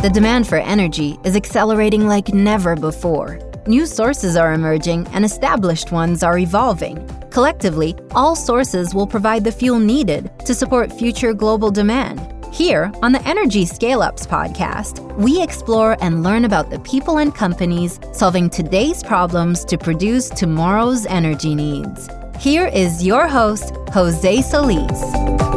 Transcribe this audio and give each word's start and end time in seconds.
The 0.00 0.08
demand 0.08 0.46
for 0.46 0.58
energy 0.58 1.18
is 1.24 1.34
accelerating 1.34 2.06
like 2.06 2.32
never 2.32 2.76
before. 2.76 3.40
New 3.66 3.84
sources 3.84 4.36
are 4.36 4.52
emerging 4.52 5.08
and 5.08 5.24
established 5.24 5.90
ones 5.90 6.22
are 6.22 6.38
evolving. 6.38 7.04
Collectively, 7.30 7.96
all 8.12 8.36
sources 8.36 8.94
will 8.94 9.08
provide 9.08 9.42
the 9.42 9.50
fuel 9.50 9.80
needed 9.80 10.30
to 10.46 10.54
support 10.54 10.92
future 10.92 11.34
global 11.34 11.72
demand. 11.72 12.32
Here, 12.54 12.92
on 13.02 13.10
the 13.10 13.26
Energy 13.26 13.66
Scale 13.66 14.00
Ups 14.00 14.24
podcast, 14.24 15.04
we 15.16 15.42
explore 15.42 15.96
and 16.00 16.22
learn 16.22 16.44
about 16.44 16.70
the 16.70 16.78
people 16.78 17.18
and 17.18 17.34
companies 17.34 17.98
solving 18.12 18.48
today's 18.48 19.02
problems 19.02 19.64
to 19.64 19.76
produce 19.76 20.28
tomorrow's 20.28 21.06
energy 21.06 21.56
needs. 21.56 22.08
Here 22.38 22.68
is 22.68 23.04
your 23.04 23.26
host, 23.26 23.74
Jose 23.92 24.42
Solis. 24.42 25.47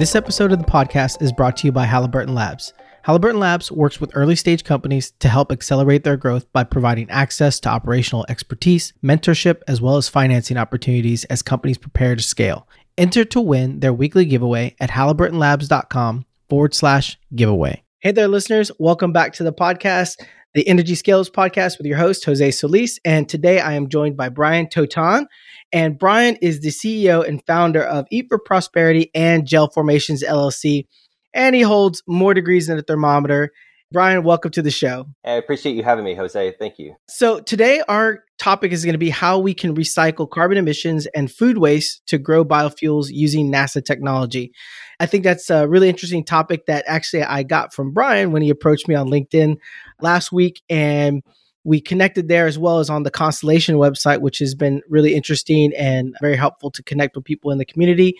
This 0.00 0.14
episode 0.14 0.50
of 0.50 0.58
the 0.58 0.64
podcast 0.64 1.20
is 1.20 1.30
brought 1.30 1.58
to 1.58 1.66
you 1.66 1.72
by 1.72 1.84
Halliburton 1.84 2.34
Labs. 2.34 2.72
Halliburton 3.02 3.38
Labs 3.38 3.70
works 3.70 4.00
with 4.00 4.12
early 4.14 4.34
stage 4.34 4.64
companies 4.64 5.10
to 5.18 5.28
help 5.28 5.52
accelerate 5.52 6.04
their 6.04 6.16
growth 6.16 6.50
by 6.54 6.64
providing 6.64 7.10
access 7.10 7.60
to 7.60 7.68
operational 7.68 8.24
expertise, 8.30 8.94
mentorship, 9.04 9.60
as 9.68 9.82
well 9.82 9.98
as 9.98 10.08
financing 10.08 10.56
opportunities 10.56 11.24
as 11.24 11.42
companies 11.42 11.76
prepare 11.76 12.16
to 12.16 12.22
scale. 12.22 12.66
Enter 12.96 13.26
to 13.26 13.42
win 13.42 13.80
their 13.80 13.92
weekly 13.92 14.24
giveaway 14.24 14.74
at 14.80 14.88
halliburtonlabs.com 14.88 16.24
forward 16.48 16.72
slash 16.72 17.18
giveaway. 17.34 17.82
Hey 17.98 18.12
there, 18.12 18.26
listeners. 18.26 18.70
Welcome 18.78 19.12
back 19.12 19.34
to 19.34 19.44
the 19.44 19.52
podcast, 19.52 20.24
the 20.54 20.66
Energy 20.66 20.94
Scales 20.96 21.30
podcast 21.30 21.78
with 21.78 21.86
your 21.86 21.96
host, 21.96 22.24
Jose 22.24 22.50
Solis. 22.50 22.98
And 23.04 23.28
today 23.28 23.60
I 23.60 23.74
am 23.74 23.88
joined 23.88 24.16
by 24.16 24.28
Brian 24.28 24.68
Toton. 24.68 25.26
And 25.72 25.98
Brian 25.98 26.36
is 26.42 26.60
the 26.60 26.70
CEO 26.70 27.26
and 27.26 27.44
founder 27.46 27.82
of 27.82 28.06
Eat 28.10 28.26
for 28.28 28.38
Prosperity 28.38 29.10
and 29.14 29.46
Gel 29.46 29.70
Formations 29.70 30.24
LLC. 30.24 30.86
And 31.32 31.54
he 31.54 31.62
holds 31.62 32.02
more 32.08 32.34
degrees 32.34 32.66
than 32.66 32.78
a 32.78 32.82
thermometer 32.82 33.52
Brian, 33.92 34.22
welcome 34.22 34.52
to 34.52 34.62
the 34.62 34.70
show. 34.70 35.06
I 35.24 35.32
appreciate 35.32 35.74
you 35.74 35.82
having 35.82 36.04
me, 36.04 36.14
Jose. 36.14 36.54
Thank 36.60 36.78
you. 36.78 36.94
So, 37.08 37.40
today 37.40 37.82
our 37.88 38.22
topic 38.38 38.70
is 38.70 38.84
going 38.84 38.94
to 38.94 38.98
be 38.98 39.10
how 39.10 39.40
we 39.40 39.52
can 39.52 39.74
recycle 39.74 40.30
carbon 40.30 40.58
emissions 40.58 41.06
and 41.06 41.28
food 41.30 41.58
waste 41.58 42.00
to 42.06 42.16
grow 42.16 42.44
biofuels 42.44 43.08
using 43.10 43.50
NASA 43.50 43.84
technology. 43.84 44.52
I 45.00 45.06
think 45.06 45.24
that's 45.24 45.50
a 45.50 45.66
really 45.66 45.88
interesting 45.88 46.24
topic 46.24 46.66
that 46.66 46.84
actually 46.86 47.24
I 47.24 47.42
got 47.42 47.74
from 47.74 47.92
Brian 47.92 48.30
when 48.30 48.42
he 48.42 48.50
approached 48.50 48.86
me 48.86 48.94
on 48.94 49.08
LinkedIn 49.08 49.56
last 50.00 50.30
week. 50.30 50.62
And 50.70 51.24
we 51.64 51.80
connected 51.80 52.28
there 52.28 52.46
as 52.46 52.58
well 52.58 52.78
as 52.78 52.90
on 52.90 53.02
the 53.02 53.10
Constellation 53.10 53.74
website, 53.74 54.20
which 54.20 54.38
has 54.38 54.54
been 54.54 54.82
really 54.88 55.16
interesting 55.16 55.72
and 55.76 56.14
very 56.20 56.36
helpful 56.36 56.70
to 56.70 56.82
connect 56.84 57.16
with 57.16 57.24
people 57.24 57.50
in 57.50 57.58
the 57.58 57.64
community. 57.64 58.16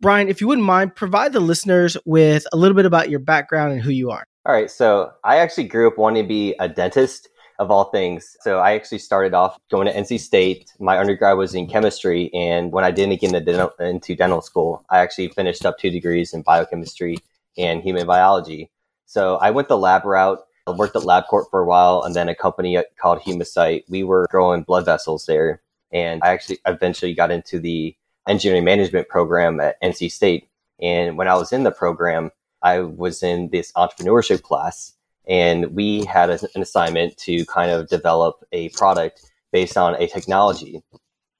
Brian, 0.00 0.28
if 0.28 0.40
you 0.40 0.48
wouldn't 0.48 0.66
mind, 0.66 0.94
provide 0.94 1.34
the 1.34 1.40
listeners 1.40 1.96
with 2.06 2.46
a 2.54 2.56
little 2.56 2.74
bit 2.74 2.86
about 2.86 3.10
your 3.10 3.20
background 3.20 3.72
and 3.72 3.82
who 3.82 3.90
you 3.90 4.10
are. 4.10 4.26
All 4.46 4.52
right. 4.52 4.70
So 4.70 5.12
I 5.24 5.38
actually 5.38 5.68
grew 5.68 5.88
up 5.88 5.96
wanting 5.96 6.22
to 6.22 6.28
be 6.28 6.54
a 6.60 6.68
dentist 6.68 7.28
of 7.58 7.70
all 7.70 7.84
things. 7.84 8.36
So 8.42 8.58
I 8.58 8.74
actually 8.74 8.98
started 8.98 9.32
off 9.32 9.56
going 9.70 9.86
to 9.86 9.94
NC 9.94 10.20
State. 10.20 10.70
My 10.78 10.98
undergrad 10.98 11.38
was 11.38 11.54
in 11.54 11.66
chemistry. 11.66 12.30
And 12.34 12.70
when 12.70 12.84
I 12.84 12.90
didn't 12.90 13.20
get 13.20 13.32
into 13.32 13.40
dental, 13.40 13.70
into 13.80 14.14
dental 14.14 14.42
school, 14.42 14.84
I 14.90 14.98
actually 14.98 15.28
finished 15.28 15.64
up 15.64 15.78
two 15.78 15.88
degrees 15.88 16.34
in 16.34 16.42
biochemistry 16.42 17.16
and 17.56 17.82
human 17.82 18.06
biology. 18.06 18.70
So 19.06 19.36
I 19.36 19.50
went 19.50 19.68
the 19.68 19.78
lab 19.78 20.04
route. 20.04 20.40
I 20.66 20.72
worked 20.72 20.96
at 20.96 21.02
LabCorp 21.02 21.44
for 21.50 21.60
a 21.60 21.66
while 21.66 22.02
and 22.02 22.14
then 22.14 22.28
a 22.28 22.34
company 22.34 22.82
called 23.00 23.20
Humacyte. 23.20 23.84
We 23.88 24.02
were 24.02 24.26
growing 24.30 24.62
blood 24.62 24.84
vessels 24.84 25.24
there. 25.24 25.62
And 25.90 26.22
I 26.22 26.28
actually 26.28 26.58
eventually 26.66 27.14
got 27.14 27.30
into 27.30 27.58
the 27.58 27.96
engineering 28.28 28.64
management 28.64 29.08
program 29.08 29.58
at 29.60 29.80
NC 29.80 30.10
State. 30.10 30.48
And 30.82 31.16
when 31.16 31.28
I 31.28 31.34
was 31.34 31.52
in 31.52 31.62
the 31.62 31.70
program, 31.70 32.30
I 32.64 32.80
was 32.80 33.22
in 33.22 33.50
this 33.50 33.70
entrepreneurship 33.72 34.42
class 34.42 34.94
and 35.28 35.74
we 35.76 36.04
had 36.04 36.30
a, 36.30 36.38
an 36.54 36.62
assignment 36.62 37.16
to 37.18 37.44
kind 37.46 37.70
of 37.70 37.88
develop 37.88 38.44
a 38.52 38.70
product 38.70 39.30
based 39.52 39.76
on 39.76 39.94
a 39.94 40.08
technology. 40.08 40.82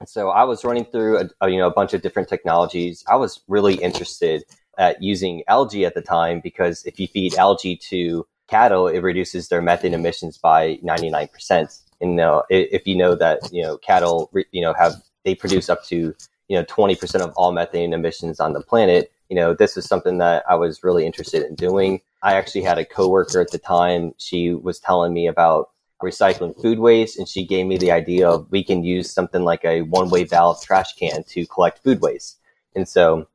And 0.00 0.08
so 0.08 0.28
I 0.28 0.44
was 0.44 0.64
running 0.64 0.84
through 0.84 1.18
a, 1.18 1.30
a, 1.40 1.48
you 1.48 1.58
know 1.58 1.66
a 1.66 1.72
bunch 1.72 1.94
of 1.94 2.02
different 2.02 2.28
technologies. 2.28 3.02
I 3.08 3.16
was 3.16 3.40
really 3.48 3.74
interested 3.74 4.44
at 4.78 5.02
using 5.02 5.42
algae 5.48 5.84
at 5.86 5.94
the 5.94 6.02
time 6.02 6.40
because 6.40 6.84
if 6.84 7.00
you 7.00 7.08
feed 7.08 7.34
algae 7.36 7.76
to 7.76 8.26
cattle, 8.48 8.88
it 8.88 9.00
reduces 9.00 9.48
their 9.48 9.62
methane 9.62 9.94
emissions 9.94 10.36
by 10.36 10.76
99%. 10.84 11.80
And 12.00 12.16
know, 12.16 12.42
if 12.50 12.86
you 12.86 12.96
know 12.96 13.14
that, 13.14 13.40
you 13.52 13.62
know, 13.62 13.78
cattle, 13.78 14.30
you 14.52 14.60
know, 14.60 14.74
have, 14.74 14.94
they 15.24 15.34
produce 15.34 15.70
up 15.70 15.84
to, 15.84 16.14
you 16.48 16.56
know, 16.56 16.64
20% 16.64 17.20
of 17.20 17.32
all 17.36 17.52
methane 17.52 17.92
emissions 17.92 18.40
on 18.40 18.52
the 18.52 18.60
planet 18.60 19.10
you 19.34 19.40
know, 19.40 19.52
this 19.52 19.76
is 19.76 19.84
something 19.84 20.18
that 20.18 20.44
I 20.48 20.54
was 20.54 20.84
really 20.84 21.04
interested 21.04 21.42
in 21.42 21.56
doing. 21.56 22.00
I 22.22 22.34
actually 22.34 22.62
had 22.62 22.78
a 22.78 22.84
coworker 22.84 23.40
at 23.40 23.50
the 23.50 23.58
time. 23.58 24.12
She 24.16 24.54
was 24.54 24.78
telling 24.78 25.12
me 25.12 25.26
about 25.26 25.70
recycling 26.00 26.54
food 26.62 26.78
waste 26.78 27.18
and 27.18 27.26
she 27.26 27.44
gave 27.44 27.66
me 27.66 27.76
the 27.76 27.90
idea 27.90 28.28
of 28.28 28.46
we 28.52 28.62
can 28.62 28.84
use 28.84 29.10
something 29.10 29.42
like 29.42 29.64
a 29.64 29.82
one-way 29.82 30.22
valve 30.22 30.62
trash 30.62 30.94
can 30.94 31.24
to 31.30 31.46
collect 31.46 31.82
food 31.82 32.00
waste. 32.00 32.38
And 32.76 32.88
so 32.88 33.26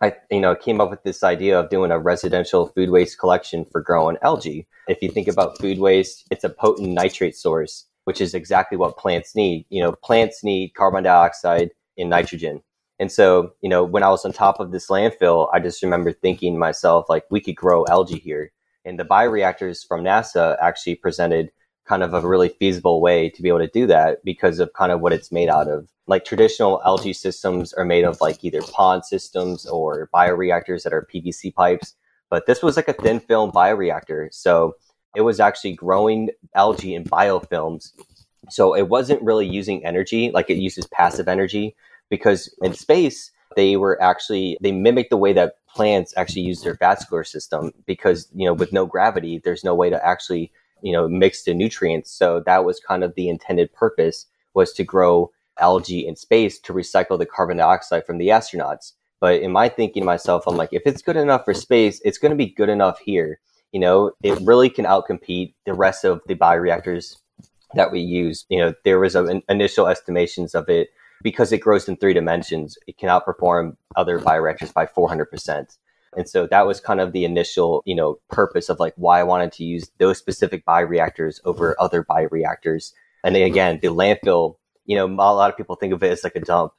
I, 0.00 0.12
you 0.30 0.38
know, 0.38 0.54
came 0.54 0.80
up 0.80 0.88
with 0.88 1.02
this 1.02 1.24
idea 1.24 1.58
of 1.58 1.68
doing 1.68 1.90
a 1.90 1.98
residential 1.98 2.66
food 2.68 2.90
waste 2.90 3.18
collection 3.18 3.64
for 3.64 3.80
growing 3.80 4.18
algae. 4.22 4.68
If 4.86 5.02
you 5.02 5.10
think 5.10 5.26
about 5.26 5.58
food 5.58 5.80
waste, 5.80 6.28
it's 6.30 6.44
a 6.44 6.48
potent 6.48 6.90
nitrate 6.90 7.34
source, 7.34 7.86
which 8.04 8.20
is 8.20 8.34
exactly 8.34 8.78
what 8.78 8.96
plants 8.96 9.34
need. 9.34 9.66
You 9.68 9.82
know, 9.82 9.92
plants 9.94 10.44
need 10.44 10.74
carbon 10.74 11.02
dioxide 11.02 11.70
and 11.98 12.08
nitrogen. 12.08 12.62
And 13.00 13.10
so, 13.10 13.54
you 13.62 13.70
know, 13.70 13.82
when 13.82 14.02
I 14.02 14.10
was 14.10 14.26
on 14.26 14.32
top 14.32 14.60
of 14.60 14.72
this 14.72 14.88
landfill, 14.88 15.48
I 15.54 15.58
just 15.58 15.82
remember 15.82 16.12
thinking 16.12 16.58
myself, 16.58 17.06
like, 17.08 17.24
we 17.30 17.40
could 17.40 17.56
grow 17.56 17.86
algae 17.88 18.18
here. 18.18 18.52
And 18.84 19.00
the 19.00 19.06
bioreactors 19.06 19.86
from 19.88 20.04
NASA 20.04 20.58
actually 20.60 20.96
presented 20.96 21.50
kind 21.86 22.02
of 22.02 22.12
a 22.12 22.20
really 22.20 22.50
feasible 22.50 23.00
way 23.00 23.30
to 23.30 23.40
be 23.40 23.48
able 23.48 23.60
to 23.60 23.68
do 23.68 23.86
that 23.86 24.22
because 24.22 24.58
of 24.58 24.70
kind 24.74 24.92
of 24.92 25.00
what 25.00 25.14
it's 25.14 25.32
made 25.32 25.48
out 25.48 25.66
of. 25.66 25.88
Like 26.08 26.26
traditional 26.26 26.82
algae 26.84 27.14
systems 27.14 27.72
are 27.72 27.86
made 27.86 28.04
of 28.04 28.20
like 28.20 28.44
either 28.44 28.60
pond 28.60 29.06
systems 29.06 29.64
or 29.64 30.10
bioreactors 30.14 30.82
that 30.82 30.92
are 30.92 31.08
PVC 31.12 31.54
pipes. 31.54 31.94
But 32.28 32.44
this 32.44 32.62
was 32.62 32.76
like 32.76 32.88
a 32.88 32.92
thin 32.92 33.18
film 33.18 33.50
bioreactor. 33.50 34.28
So 34.30 34.74
it 35.16 35.22
was 35.22 35.40
actually 35.40 35.72
growing 35.72 36.30
algae 36.54 36.94
in 36.94 37.04
biofilms. 37.04 37.92
So 38.50 38.74
it 38.74 38.88
wasn't 38.88 39.22
really 39.22 39.46
using 39.46 39.86
energy, 39.86 40.30
like 40.32 40.50
it 40.50 40.58
uses 40.58 40.86
passive 40.88 41.28
energy 41.28 41.74
because 42.10 42.54
in 42.62 42.74
space 42.74 43.30
they 43.56 43.76
were 43.76 44.00
actually 44.02 44.58
they 44.60 44.72
mimic 44.72 45.10
the 45.10 45.16
way 45.16 45.32
that 45.32 45.54
plants 45.68 46.12
actually 46.16 46.42
use 46.42 46.62
their 46.62 46.74
vascular 46.74 47.24
system 47.24 47.72
because 47.86 48.28
you 48.34 48.44
know 48.44 48.54
with 48.54 48.72
no 48.72 48.86
gravity 48.86 49.40
there's 49.42 49.64
no 49.64 49.74
way 49.74 49.88
to 49.88 50.06
actually 50.06 50.52
you 50.82 50.92
know 50.92 51.08
mix 51.08 51.44
the 51.44 51.54
nutrients. 51.54 52.10
So 52.10 52.42
that 52.46 52.64
was 52.64 52.80
kind 52.80 53.04
of 53.04 53.14
the 53.14 53.28
intended 53.28 53.72
purpose 53.72 54.26
was 54.54 54.72
to 54.74 54.84
grow 54.84 55.30
algae 55.58 56.06
in 56.06 56.16
space 56.16 56.58
to 56.60 56.72
recycle 56.72 57.18
the 57.18 57.26
carbon 57.26 57.58
dioxide 57.58 58.06
from 58.06 58.18
the 58.18 58.28
astronauts. 58.28 58.92
But 59.20 59.42
in 59.42 59.52
my 59.52 59.68
thinking 59.68 60.02
to 60.02 60.06
myself 60.06 60.44
i'm 60.46 60.56
like 60.56 60.72
if 60.72 60.82
it's 60.86 61.02
good 61.02 61.16
enough 61.16 61.44
for 61.44 61.54
space 61.54 62.00
it's 62.04 62.18
going 62.18 62.30
to 62.30 62.36
be 62.36 62.46
good 62.46 62.68
enough 62.68 62.98
here. 63.00 63.40
You 63.72 63.80
know 63.80 64.12
it 64.22 64.38
really 64.42 64.70
can 64.70 64.84
outcompete 64.84 65.54
the 65.66 65.74
rest 65.74 66.04
of 66.04 66.20
the 66.26 66.34
bioreactors 66.34 67.16
that 67.74 67.92
we 67.92 68.00
use. 68.00 68.46
You 68.48 68.58
know 68.58 68.74
there 68.84 68.98
was 68.98 69.14
an 69.14 69.42
initial 69.48 69.86
estimations 69.86 70.54
of 70.54 70.68
it 70.68 70.90
because 71.22 71.52
it 71.52 71.58
grows 71.58 71.88
in 71.88 71.96
three 71.96 72.14
dimensions, 72.14 72.78
it 72.86 72.98
can 72.98 73.08
outperform 73.08 73.76
other 73.96 74.18
bioreactors 74.18 74.72
by 74.72 74.86
400%. 74.86 75.76
And 76.16 76.28
so 76.28 76.46
that 76.46 76.66
was 76.66 76.80
kind 76.80 77.00
of 77.00 77.12
the 77.12 77.24
initial, 77.24 77.82
you 77.86 77.94
know, 77.94 78.18
purpose 78.30 78.68
of 78.68 78.80
like 78.80 78.94
why 78.96 79.20
I 79.20 79.24
wanted 79.24 79.52
to 79.52 79.64
use 79.64 79.90
those 79.98 80.18
specific 80.18 80.64
bioreactors 80.64 81.40
over 81.44 81.76
other 81.78 82.04
bioreactors. 82.04 82.92
And 83.22 83.34
then 83.34 83.42
again, 83.42 83.78
the 83.80 83.88
landfill, 83.88 84.56
you 84.86 84.96
know, 84.96 85.06
a 85.06 85.34
lot 85.34 85.50
of 85.50 85.56
people 85.56 85.76
think 85.76 85.92
of 85.92 86.02
it 86.02 86.10
as 86.10 86.24
like 86.24 86.36
a 86.36 86.40
dump. 86.40 86.72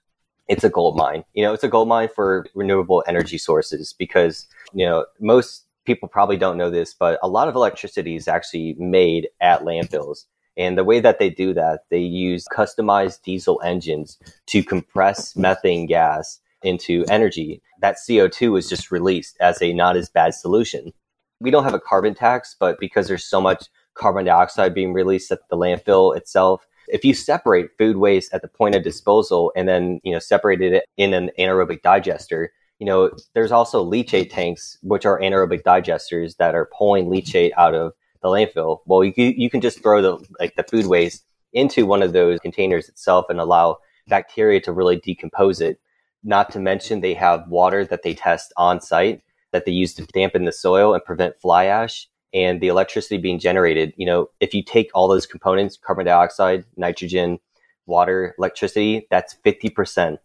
It's 0.49 0.65
a 0.65 0.69
gold 0.69 0.97
mine. 0.97 1.23
You 1.33 1.43
know, 1.43 1.53
it's 1.53 1.63
a 1.63 1.69
gold 1.69 1.87
mine 1.87 2.09
for 2.13 2.45
renewable 2.55 3.03
energy 3.07 3.37
sources 3.37 3.93
because, 3.93 4.47
you 4.73 4.85
know, 4.85 5.05
most 5.21 5.65
people 5.85 6.09
probably 6.09 6.35
don't 6.35 6.57
know 6.57 6.69
this, 6.69 6.93
but 6.93 7.17
a 7.23 7.29
lot 7.29 7.47
of 7.47 7.55
electricity 7.55 8.15
is 8.17 8.27
actually 8.27 8.75
made 8.77 9.29
at 9.39 9.61
landfills. 9.61 10.25
And 10.61 10.77
the 10.77 10.83
way 10.83 10.99
that 10.99 11.17
they 11.17 11.31
do 11.31 11.55
that, 11.55 11.85
they 11.89 11.97
use 11.99 12.45
customized 12.55 13.23
diesel 13.23 13.59
engines 13.63 14.19
to 14.45 14.63
compress 14.63 15.35
methane 15.35 15.87
gas 15.87 16.39
into 16.61 17.03
energy. 17.09 17.63
That 17.79 17.97
CO2 17.97 18.59
is 18.59 18.69
just 18.69 18.91
released 18.91 19.37
as 19.41 19.59
a 19.59 19.73
not 19.73 19.97
as 19.97 20.07
bad 20.07 20.35
solution. 20.35 20.93
We 21.39 21.49
don't 21.49 21.63
have 21.63 21.73
a 21.73 21.79
carbon 21.79 22.13
tax, 22.13 22.55
but 22.59 22.79
because 22.79 23.07
there's 23.07 23.25
so 23.25 23.41
much 23.41 23.65
carbon 23.95 24.25
dioxide 24.25 24.75
being 24.75 24.93
released 24.93 25.31
at 25.31 25.39
the 25.49 25.57
landfill 25.57 26.15
itself, 26.15 26.67
if 26.87 27.03
you 27.03 27.15
separate 27.15 27.71
food 27.79 27.97
waste 27.97 28.31
at 28.31 28.43
the 28.43 28.47
point 28.47 28.75
of 28.75 28.83
disposal 28.83 29.51
and 29.55 29.67
then, 29.67 29.99
you 30.03 30.11
know, 30.11 30.19
separate 30.19 30.61
it 30.61 30.85
in 30.95 31.15
an 31.15 31.31
anaerobic 31.39 31.81
digester, 31.81 32.53
you 32.77 32.85
know, 32.85 33.09
there's 33.33 33.51
also 33.51 33.83
leachate 33.83 34.29
tanks, 34.29 34.77
which 34.83 35.07
are 35.07 35.19
anaerobic 35.19 35.63
digesters 35.63 36.37
that 36.37 36.53
are 36.53 36.69
pulling 36.77 37.07
leachate 37.07 37.51
out 37.57 37.73
of 37.73 37.93
the 38.21 38.29
landfill. 38.29 38.79
Well, 38.85 39.03
you, 39.03 39.13
you 39.15 39.49
can 39.49 39.61
just 39.61 39.81
throw 39.81 40.01
the 40.01 40.25
like 40.39 40.55
the 40.55 40.63
food 40.63 40.87
waste 40.87 41.25
into 41.53 41.85
one 41.85 42.01
of 42.01 42.13
those 42.13 42.39
containers 42.39 42.87
itself 42.87 43.25
and 43.29 43.39
allow 43.39 43.77
bacteria 44.07 44.61
to 44.61 44.71
really 44.71 44.97
decompose 44.97 45.61
it. 45.61 45.79
Not 46.23 46.51
to 46.51 46.59
mention 46.59 47.01
they 47.01 47.13
have 47.15 47.47
water 47.47 47.85
that 47.85 48.03
they 48.03 48.13
test 48.13 48.53
on 48.57 48.81
site. 48.81 49.21
that 49.51 49.65
they 49.65 49.71
use 49.71 49.93
to 49.93 50.05
dampen 50.05 50.45
the 50.45 50.51
soil 50.51 50.93
and 50.93 51.03
prevent 51.03 51.39
fly 51.41 51.65
ash 51.65 52.07
and 52.33 52.61
the 52.61 52.69
electricity 52.69 53.17
being 53.17 53.39
generated. 53.39 53.93
You 53.97 54.05
know, 54.05 54.29
if 54.39 54.53
you 54.53 54.63
take 54.63 54.89
all 54.93 55.07
those 55.07 55.25
components, 55.25 55.77
carbon 55.77 56.05
dioxide, 56.05 56.63
nitrogen, 56.77 57.39
water, 57.85 58.33
electricity, 58.37 59.07
that's 59.11 59.35
50% 59.45 60.17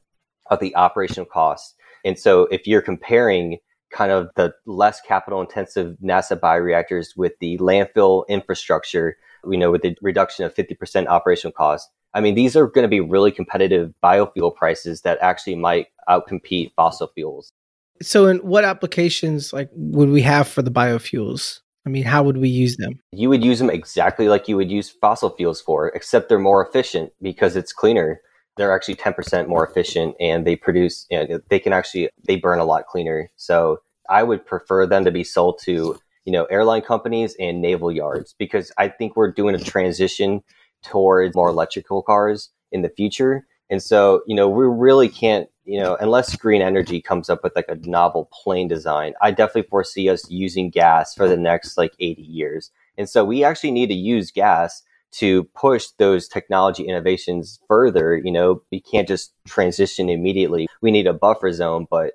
of 0.50 0.60
the 0.60 0.74
operational 0.76 1.26
cost. 1.26 1.74
And 2.04 2.16
so 2.18 2.42
if 2.52 2.66
you're 2.66 2.82
comparing 2.82 3.58
kind 3.96 4.12
of 4.12 4.28
the 4.36 4.54
less 4.66 5.00
capital 5.00 5.40
intensive 5.40 5.96
NASA 6.02 6.38
bioreactors 6.38 7.16
with 7.16 7.32
the 7.40 7.56
landfill 7.58 8.26
infrastructure, 8.28 9.16
you 9.48 9.56
know 9.56 9.70
with 9.70 9.82
the 9.82 9.96
reduction 10.02 10.44
of 10.44 10.54
50% 10.54 11.06
operational 11.06 11.52
cost, 11.52 11.88
I 12.16 12.20
mean, 12.20 12.34
these 12.34 12.56
are 12.56 12.66
going 12.66 12.84
to 12.84 12.88
be 12.88 13.00
really 13.00 13.30
competitive 13.30 13.92
biofuel 14.02 14.54
prices 14.54 15.02
that 15.02 15.18
actually 15.20 15.54
might 15.54 15.88
outcompete 16.08 16.72
fossil 16.74 17.08
fuels. 17.14 17.52
So, 18.00 18.26
in 18.26 18.38
what 18.38 18.64
applications 18.64 19.52
like 19.52 19.68
would 19.74 20.08
we 20.08 20.22
have 20.22 20.48
for 20.48 20.62
the 20.62 20.70
biofuels? 20.70 21.60
I 21.86 21.90
mean, 21.90 22.04
how 22.04 22.22
would 22.22 22.38
we 22.38 22.48
use 22.48 22.78
them? 22.78 22.98
You 23.12 23.28
would 23.28 23.44
use 23.44 23.58
them 23.58 23.70
exactly 23.70 24.28
like 24.28 24.48
you 24.48 24.56
would 24.56 24.70
use 24.70 24.90
fossil 24.90 25.30
fuels 25.36 25.60
for, 25.60 25.88
except 25.88 26.28
they're 26.28 26.38
more 26.38 26.66
efficient 26.66 27.12
because 27.22 27.54
it's 27.54 27.72
cleaner. 27.72 28.20
They're 28.56 28.74
actually 28.74 28.96
10% 28.96 29.46
more 29.46 29.66
efficient 29.66 30.16
and 30.18 30.46
they 30.46 30.56
produce, 30.56 31.06
you 31.10 31.28
know, 31.28 31.40
they 31.50 31.58
can 31.58 31.74
actually, 31.74 32.08
they 32.24 32.36
burn 32.36 32.58
a 32.58 32.64
lot 32.64 32.86
cleaner. 32.86 33.30
So 33.36 33.80
I 34.08 34.22
would 34.22 34.44
prefer 34.44 34.86
them 34.86 35.04
to 35.04 35.10
be 35.10 35.24
sold 35.24 35.58
to, 35.64 35.98
you 36.24 36.32
know, 36.32 36.44
airline 36.46 36.82
companies 36.82 37.36
and 37.38 37.60
naval 37.60 37.92
yards 37.92 38.34
because 38.38 38.72
I 38.78 38.88
think 38.88 39.16
we're 39.16 39.32
doing 39.32 39.54
a 39.54 39.58
transition 39.58 40.42
towards 40.82 41.34
more 41.34 41.48
electrical 41.48 42.02
cars 42.02 42.50
in 42.72 42.82
the 42.82 42.88
future. 42.88 43.46
And 43.70 43.82
so, 43.82 44.22
you 44.26 44.36
know, 44.36 44.48
we 44.48 44.64
really 44.64 45.08
can't 45.08 45.48
you 45.66 45.80
know, 45.80 45.96
unless 46.00 46.36
green 46.36 46.62
energy 46.62 47.02
comes 47.02 47.28
up 47.28 47.42
with 47.42 47.54
like 47.56 47.68
a 47.68 47.74
novel 47.88 48.30
plane 48.32 48.68
design, 48.68 49.14
I 49.20 49.32
definitely 49.32 49.68
foresee 49.68 50.08
us 50.08 50.30
using 50.30 50.70
gas 50.70 51.14
for 51.14 51.28
the 51.28 51.36
next 51.36 51.76
like 51.76 51.92
80 51.98 52.22
years. 52.22 52.70
And 52.96 53.08
so 53.08 53.24
we 53.24 53.42
actually 53.42 53.72
need 53.72 53.88
to 53.88 53.94
use 53.94 54.30
gas 54.30 54.82
to 55.12 55.44
push 55.54 55.88
those 55.98 56.28
technology 56.28 56.84
innovations 56.84 57.58
further. 57.66 58.16
You 58.16 58.30
know, 58.30 58.62
we 58.70 58.80
can't 58.80 59.08
just 59.08 59.32
transition 59.46 60.08
immediately. 60.08 60.68
We 60.82 60.92
need 60.92 61.08
a 61.08 61.12
buffer 61.12 61.52
zone, 61.52 61.86
but 61.90 62.12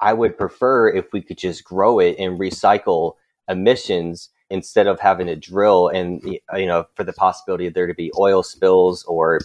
I 0.00 0.12
would 0.12 0.36
prefer 0.36 0.88
if 0.88 1.12
we 1.12 1.22
could 1.22 1.38
just 1.38 1.64
grow 1.64 1.98
it 1.98 2.16
and 2.18 2.38
recycle 2.38 3.14
emissions 3.48 4.30
instead 4.50 4.86
of 4.86 5.00
having 5.00 5.26
to 5.26 5.36
drill 5.36 5.88
and, 5.88 6.22
you 6.22 6.66
know, 6.66 6.86
for 6.94 7.04
the 7.04 7.12
possibility 7.12 7.66
of 7.66 7.74
there 7.74 7.86
to 7.86 7.94
be 7.94 8.12
oil 8.18 8.42
spills 8.42 9.04
or 9.04 9.40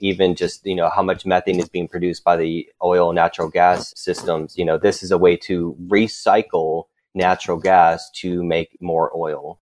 even 0.00 0.34
just 0.34 0.64
you 0.66 0.74
know 0.74 0.90
how 0.94 1.02
much 1.02 1.24
methane 1.24 1.58
is 1.58 1.68
being 1.68 1.88
produced 1.88 2.24
by 2.24 2.36
the 2.36 2.68
oil 2.82 3.10
and 3.10 3.16
natural 3.16 3.48
gas 3.48 3.92
systems. 3.96 4.56
You 4.56 4.64
know 4.64 4.78
this 4.78 5.02
is 5.02 5.10
a 5.10 5.18
way 5.18 5.36
to 5.38 5.76
recycle 5.86 6.84
natural 7.14 7.58
gas 7.58 8.10
to 8.16 8.42
make 8.42 8.76
more 8.80 9.16
oil. 9.16 9.60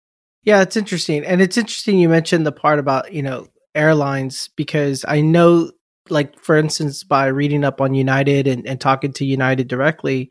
Yeah 0.43 0.61
it's 0.61 0.77
interesting. 0.77 1.25
And 1.25 1.41
it's 1.41 1.57
interesting 1.57 1.97
you 1.97 2.09
mentioned 2.09 2.45
the 2.45 2.51
part 2.51 2.79
about 2.79 3.13
you 3.13 3.23
know 3.23 3.47
airlines 3.75 4.49
because 4.55 5.05
i 5.07 5.21
know 5.21 5.71
like 6.09 6.39
for 6.39 6.57
instance 6.57 7.03
by 7.03 7.27
reading 7.27 7.63
up 7.63 7.81
on 7.81 7.93
united 7.93 8.47
and, 8.47 8.65
and 8.67 8.79
talking 8.81 9.11
to 9.13 9.25
united 9.25 9.67
directly 9.67 10.29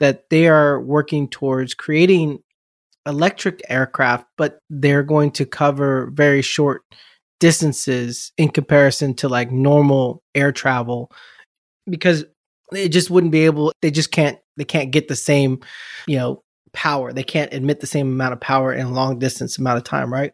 that 0.00 0.28
they 0.30 0.48
are 0.48 0.80
working 0.80 1.28
towards 1.28 1.74
creating 1.74 2.38
electric 3.06 3.62
aircraft 3.68 4.26
but 4.36 4.58
they're 4.70 5.02
going 5.02 5.30
to 5.30 5.46
cover 5.46 6.10
very 6.12 6.42
short 6.42 6.82
distances 7.38 8.32
in 8.38 8.48
comparison 8.48 9.14
to 9.14 9.28
like 9.28 9.50
normal 9.50 10.22
air 10.34 10.52
travel 10.52 11.10
because 11.88 12.24
they 12.72 12.88
just 12.88 13.10
wouldn't 13.10 13.32
be 13.32 13.44
able 13.44 13.72
they 13.82 13.90
just 13.90 14.10
can't 14.10 14.38
they 14.56 14.64
can't 14.64 14.90
get 14.90 15.08
the 15.08 15.16
same 15.16 15.60
you 16.06 16.16
know 16.16 16.42
power. 16.76 17.12
They 17.12 17.24
can't 17.24 17.52
emit 17.52 17.80
the 17.80 17.86
same 17.86 18.06
amount 18.06 18.34
of 18.34 18.40
power 18.40 18.72
in 18.72 18.86
a 18.86 18.92
long 18.92 19.18
distance 19.18 19.58
amount 19.58 19.78
of 19.78 19.84
time 19.84 20.12
right? 20.12 20.32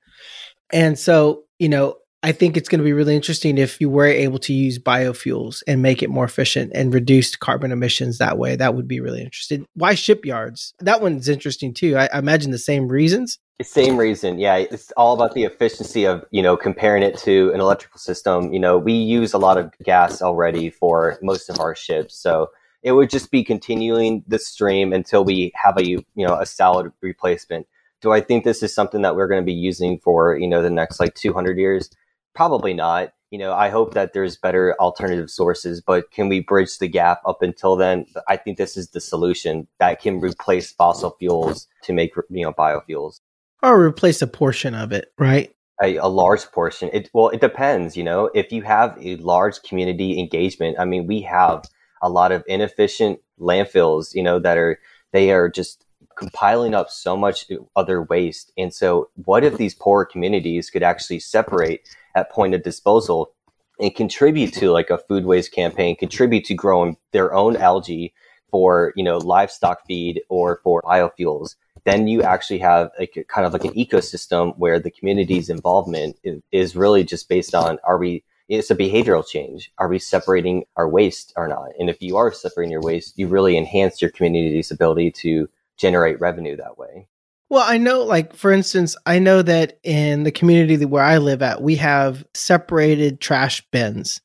And 0.70 0.98
so 0.98 1.44
you 1.58 1.68
know 1.68 1.96
I 2.24 2.30
think 2.30 2.56
it's 2.56 2.68
going 2.68 2.78
to 2.78 2.84
be 2.84 2.92
really 2.92 3.16
interesting 3.16 3.58
if 3.58 3.80
you 3.80 3.90
were 3.90 4.06
able 4.06 4.38
to 4.40 4.52
use 4.52 4.78
biofuels 4.78 5.62
and 5.66 5.82
make 5.82 6.04
it 6.04 6.10
more 6.10 6.24
efficient 6.24 6.70
and 6.72 6.94
reduce 6.94 7.34
carbon 7.34 7.72
emissions 7.72 8.18
that 8.18 8.38
way. 8.38 8.54
That 8.54 8.76
would 8.76 8.86
be 8.86 9.00
really 9.00 9.22
interesting. 9.22 9.66
Why 9.74 9.94
shipyards? 9.94 10.72
That 10.78 11.00
one's 11.00 11.28
interesting 11.28 11.74
too. 11.74 11.96
I, 11.96 12.08
I 12.12 12.18
imagine 12.20 12.52
the 12.52 12.58
same 12.58 12.86
reasons. 12.86 13.38
Same 13.62 13.96
reason, 13.96 14.38
yeah. 14.38 14.56
It's 14.56 14.90
all 14.96 15.14
about 15.14 15.34
the 15.34 15.44
efficiency 15.44 16.04
of 16.04 16.24
you 16.30 16.42
know 16.42 16.56
comparing 16.56 17.02
it 17.02 17.16
to 17.18 17.52
an 17.54 17.60
electrical 17.60 17.98
system. 17.98 18.52
You 18.52 18.58
know, 18.58 18.78
we 18.78 18.92
use 18.92 19.32
a 19.32 19.38
lot 19.38 19.58
of 19.58 19.72
gas 19.84 20.20
already 20.20 20.70
for 20.70 21.18
most 21.22 21.48
of 21.48 21.60
our 21.60 21.74
ships, 21.74 22.16
so 22.16 22.50
it 22.82 22.92
would 22.92 23.10
just 23.10 23.30
be 23.30 23.44
continuing 23.44 24.24
the 24.26 24.38
stream 24.38 24.92
until 24.92 25.24
we 25.24 25.52
have 25.54 25.76
a 25.78 25.86
you 25.86 26.04
know 26.16 26.38
a 26.40 26.46
solid 26.46 26.92
replacement. 27.00 27.66
Do 28.00 28.10
I 28.10 28.20
think 28.20 28.42
this 28.42 28.62
is 28.64 28.74
something 28.74 29.02
that 29.02 29.14
we're 29.14 29.28
going 29.28 29.42
to 29.42 29.46
be 29.46 29.52
using 29.52 30.00
for 30.00 30.36
you 30.36 30.48
know 30.48 30.62
the 30.62 30.70
next 30.70 30.98
like 30.98 31.14
200 31.14 31.58
years? 31.58 31.88
Probably 32.34 32.74
not. 32.74 33.12
You 33.30 33.38
know, 33.38 33.54
I 33.54 33.70
hope 33.70 33.94
that 33.94 34.12
there's 34.12 34.36
better 34.36 34.76
alternative 34.78 35.30
sources, 35.30 35.80
but 35.80 36.10
can 36.10 36.28
we 36.28 36.40
bridge 36.40 36.76
the 36.78 36.88
gap 36.88 37.22
up 37.26 37.40
until 37.40 37.76
then? 37.76 38.04
I 38.28 38.36
think 38.36 38.58
this 38.58 38.76
is 38.76 38.90
the 38.90 39.00
solution 39.00 39.66
that 39.78 40.02
can 40.02 40.20
replace 40.20 40.70
fossil 40.70 41.16
fuels 41.18 41.66
to 41.84 41.94
make, 41.94 42.12
you 42.28 42.44
know, 42.44 42.52
biofuels. 42.52 43.20
Or 43.62 43.82
replace 43.82 44.20
a 44.20 44.26
portion 44.26 44.74
of 44.74 44.92
it, 44.92 45.12
right? 45.18 45.54
A, 45.82 45.96
a, 45.96 46.08
large 46.08 46.44
portion. 46.52 46.90
It 46.92 47.08
well, 47.14 47.30
it 47.30 47.40
depends. 47.40 47.96
You 47.96 48.04
know, 48.04 48.30
if 48.34 48.52
you 48.52 48.62
have 48.62 48.98
a 49.00 49.16
large 49.16 49.62
community 49.62 50.18
engagement, 50.18 50.76
I 50.78 50.84
mean, 50.84 51.06
we 51.06 51.22
have 51.22 51.64
a 52.02 52.10
lot 52.10 52.32
of 52.32 52.44
inefficient 52.46 53.20
landfills. 53.40 54.14
You 54.14 54.24
know, 54.24 54.40
that 54.40 54.58
are 54.58 54.78
they 55.12 55.30
are 55.30 55.48
just 55.48 55.86
compiling 56.22 56.72
up 56.72 56.88
so 56.88 57.16
much 57.16 57.46
other 57.74 58.02
waste. 58.02 58.52
And 58.56 58.72
so, 58.72 59.10
what 59.24 59.42
if 59.42 59.56
these 59.56 59.74
poor 59.74 60.04
communities 60.04 60.70
could 60.70 60.84
actually 60.84 61.18
separate 61.18 61.88
at 62.14 62.30
point 62.30 62.54
of 62.54 62.62
disposal 62.62 63.32
and 63.80 63.92
contribute 63.94 64.54
to 64.54 64.70
like 64.70 64.90
a 64.90 64.98
food 64.98 65.24
waste 65.24 65.52
campaign, 65.52 65.96
contribute 65.96 66.44
to 66.44 66.54
growing 66.54 66.96
their 67.10 67.34
own 67.34 67.56
algae 67.56 68.14
for, 68.52 68.92
you 68.94 69.02
know, 69.02 69.18
livestock 69.18 69.84
feed 69.86 70.22
or 70.28 70.60
for 70.62 70.80
biofuels, 70.82 71.56
then 71.84 72.06
you 72.06 72.22
actually 72.22 72.58
have 72.58 72.90
like 73.00 73.14
a, 73.16 73.24
kind 73.24 73.44
of 73.44 73.52
like 73.52 73.64
an 73.64 73.74
ecosystem 73.74 74.56
where 74.58 74.78
the 74.78 74.90
community's 74.90 75.50
involvement 75.50 76.16
is 76.52 76.76
really 76.76 77.02
just 77.02 77.28
based 77.28 77.54
on 77.54 77.78
are 77.82 77.98
we 77.98 78.22
it's 78.48 78.70
a 78.70 78.76
behavioral 78.76 79.26
change. 79.26 79.72
Are 79.78 79.88
we 79.88 79.98
separating 79.98 80.64
our 80.76 80.86
waste 80.86 81.32
or 81.36 81.48
not? 81.48 81.70
And 81.78 81.88
if 81.88 82.02
you 82.02 82.18
are 82.18 82.30
separating 82.32 82.70
your 82.70 82.82
waste, 82.82 83.18
you 83.18 83.26
really 83.26 83.56
enhance 83.56 84.02
your 84.02 84.10
community's 84.10 84.70
ability 84.70 85.10
to 85.22 85.48
generate 85.82 86.18
revenue 86.20 86.56
that 86.56 86.78
way. 86.78 87.08
Well, 87.50 87.64
I 87.68 87.76
know, 87.76 88.02
like, 88.02 88.34
for 88.34 88.50
instance, 88.50 88.96
I 89.04 89.18
know 89.18 89.42
that 89.42 89.78
in 89.84 90.22
the 90.22 90.30
community 90.30 90.82
where 90.86 91.04
I 91.04 91.18
live 91.18 91.42
at, 91.42 91.60
we 91.60 91.76
have 91.76 92.24
separated 92.32 93.20
trash 93.20 93.62
bins. 93.72 94.22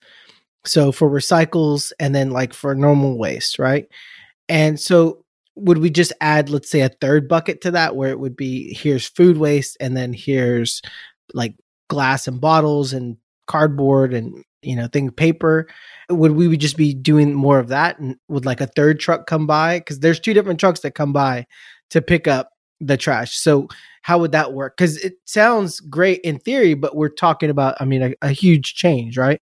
So 0.64 0.94
for 0.94 1.10
recycles 1.10 1.92
and 2.00 2.16
then 2.16 2.32
like 2.32 2.54
for 2.54 2.74
normal 2.74 3.18
waste, 3.18 3.60
right? 3.60 3.86
And 4.48 4.80
so 4.80 5.26
would 5.56 5.80
we 5.80 5.90
just 5.90 6.14
add, 6.22 6.50
let's 6.50 6.70
say, 6.70 6.82
a 6.82 6.90
third 6.90 7.28
bucket 7.28 7.60
to 7.62 7.72
that 7.72 7.98
where 7.98 8.12
it 8.12 8.20
would 8.20 8.38
be 8.38 8.74
here's 8.74 9.08
food 9.08 9.38
waste 9.38 9.76
and 9.82 9.98
then 9.98 10.14
here's 10.14 10.82
like 11.34 11.56
glass 11.90 12.28
and 12.28 12.40
bottles 12.40 12.94
and 12.94 13.18
cardboard 13.48 14.14
and 14.14 14.44
you 14.68 14.76
know 14.76 14.88
thing 14.88 15.10
paper 15.10 15.68
would 16.10 16.34
we 16.34 16.48
would 16.48 16.60
just 16.60 16.78
be 16.78 16.94
doing 16.94 17.34
more 17.34 17.60
of 17.60 17.70
that 17.70 17.98
and 18.00 18.16
would 18.28 18.46
like 18.46 18.62
a 18.62 18.68
third 18.68 19.00
truck 19.00 19.26
come 19.26 19.48
by 19.48 19.80
because 19.80 20.00
there's 20.00 20.20
two 20.20 20.34
different 20.34 20.60
trucks 20.60 20.82
that 20.82 20.92
come 20.92 21.14
by 21.14 21.46
to 21.90 22.02
pick 22.02 22.28
up 22.28 22.52
the 22.80 22.98
trash. 22.98 23.36
So 23.36 23.68
how 24.02 24.20
would 24.20 24.32
that 24.32 24.54
work? 24.54 24.78
Because 24.78 24.98
it 24.98 25.16
sounds 25.26 25.80
great 25.80 26.22
in 26.22 26.40
theory, 26.40 26.74
but 26.74 26.96
we're 26.96 27.10
talking 27.10 27.50
about, 27.50 27.76
I 27.80 27.86
mean, 27.86 28.04
a, 28.04 28.14
a, 28.22 28.30
huge 28.32 28.76
change, 28.76 29.18
right? 29.18 29.40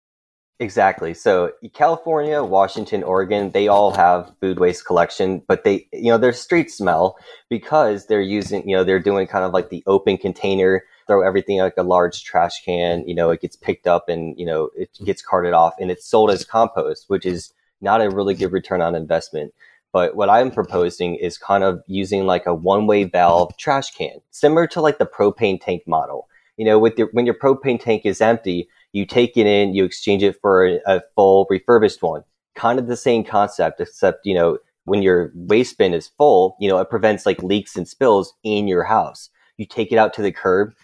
Exactly. 0.60 1.14
So 1.14 1.52
California, 1.74 2.44
Washington, 2.44 3.02
Oregon, 3.02 3.50
they 3.50 3.68
all 3.68 3.92
have 3.92 4.32
food 4.40 4.60
waste 4.60 4.84
collection, 4.84 5.42
but 5.48 5.64
they, 5.64 5.88
you 5.92 6.10
know, 6.10 6.18
their 6.18 6.32
streets 6.32 6.76
smell 6.76 7.16
because 7.48 8.06
they're 8.06 8.20
using, 8.20 8.68
you 8.68 8.76
know, 8.76 8.84
they're 8.84 9.00
doing 9.00 9.26
kind 9.26 9.44
of 9.44 9.52
like 9.52 9.70
the 9.70 9.82
open 9.86 10.18
container, 10.18 10.84
throw 11.06 11.26
everything 11.26 11.58
like 11.58 11.76
a 11.76 11.82
large 11.82 12.24
trash 12.24 12.64
can, 12.64 13.06
you 13.06 13.14
know, 13.14 13.30
it 13.30 13.40
gets 13.40 13.56
picked 13.56 13.86
up 13.86 14.08
and, 14.08 14.38
you 14.38 14.46
know, 14.46 14.70
it 14.76 14.92
mm-hmm. 14.92 15.04
gets 15.04 15.22
carted 15.22 15.52
off 15.52 15.74
and 15.80 15.90
it's 15.90 16.06
sold 16.06 16.30
as 16.30 16.44
compost, 16.44 17.04
which 17.08 17.26
is 17.26 17.52
not 17.80 18.00
a 18.00 18.10
really 18.10 18.34
good 18.34 18.52
return 18.52 18.80
on 18.80 18.94
investment. 18.94 19.52
But 19.92 20.16
what 20.16 20.30
I'm 20.30 20.50
proposing 20.50 21.16
is 21.16 21.36
kind 21.36 21.62
of 21.62 21.82
using 21.86 22.24
like 22.24 22.46
a 22.46 22.54
one-way 22.54 23.04
valve 23.04 23.48
mm-hmm. 23.48 23.58
trash 23.58 23.90
can, 23.90 24.20
similar 24.30 24.66
to 24.68 24.80
like 24.80 24.98
the 24.98 25.06
propane 25.06 25.60
tank 25.60 25.82
model. 25.86 26.28
You 26.56 26.66
know, 26.66 26.78
with 26.78 26.98
your, 26.98 27.08
when 27.12 27.26
your 27.26 27.34
propane 27.34 27.80
tank 27.80 28.02
is 28.04 28.20
empty, 28.20 28.68
you 28.92 29.06
take 29.06 29.36
it 29.36 29.46
in, 29.46 29.74
you 29.74 29.84
exchange 29.84 30.22
it 30.22 30.36
for 30.40 30.66
a, 30.66 30.80
a 30.86 31.02
full 31.14 31.46
refurbished 31.48 32.02
one. 32.02 32.24
Kind 32.54 32.78
of 32.78 32.86
the 32.86 32.96
same 32.96 33.24
concept, 33.24 33.80
except 33.80 34.26
you 34.26 34.34
know, 34.34 34.58
when 34.84 35.02
your 35.02 35.32
waste 35.34 35.78
bin 35.78 35.94
is 35.94 36.08
full, 36.18 36.56
you 36.60 36.68
know, 36.68 36.78
it 36.78 36.90
prevents 36.90 37.24
like 37.24 37.42
leaks 37.42 37.76
and 37.76 37.88
spills 37.88 38.34
in 38.42 38.68
your 38.68 38.84
house. 38.84 39.30
You 39.56 39.66
take 39.66 39.92
it 39.92 39.98
out 39.98 40.12
to 40.14 40.22
the 40.22 40.32
curb. 40.32 40.74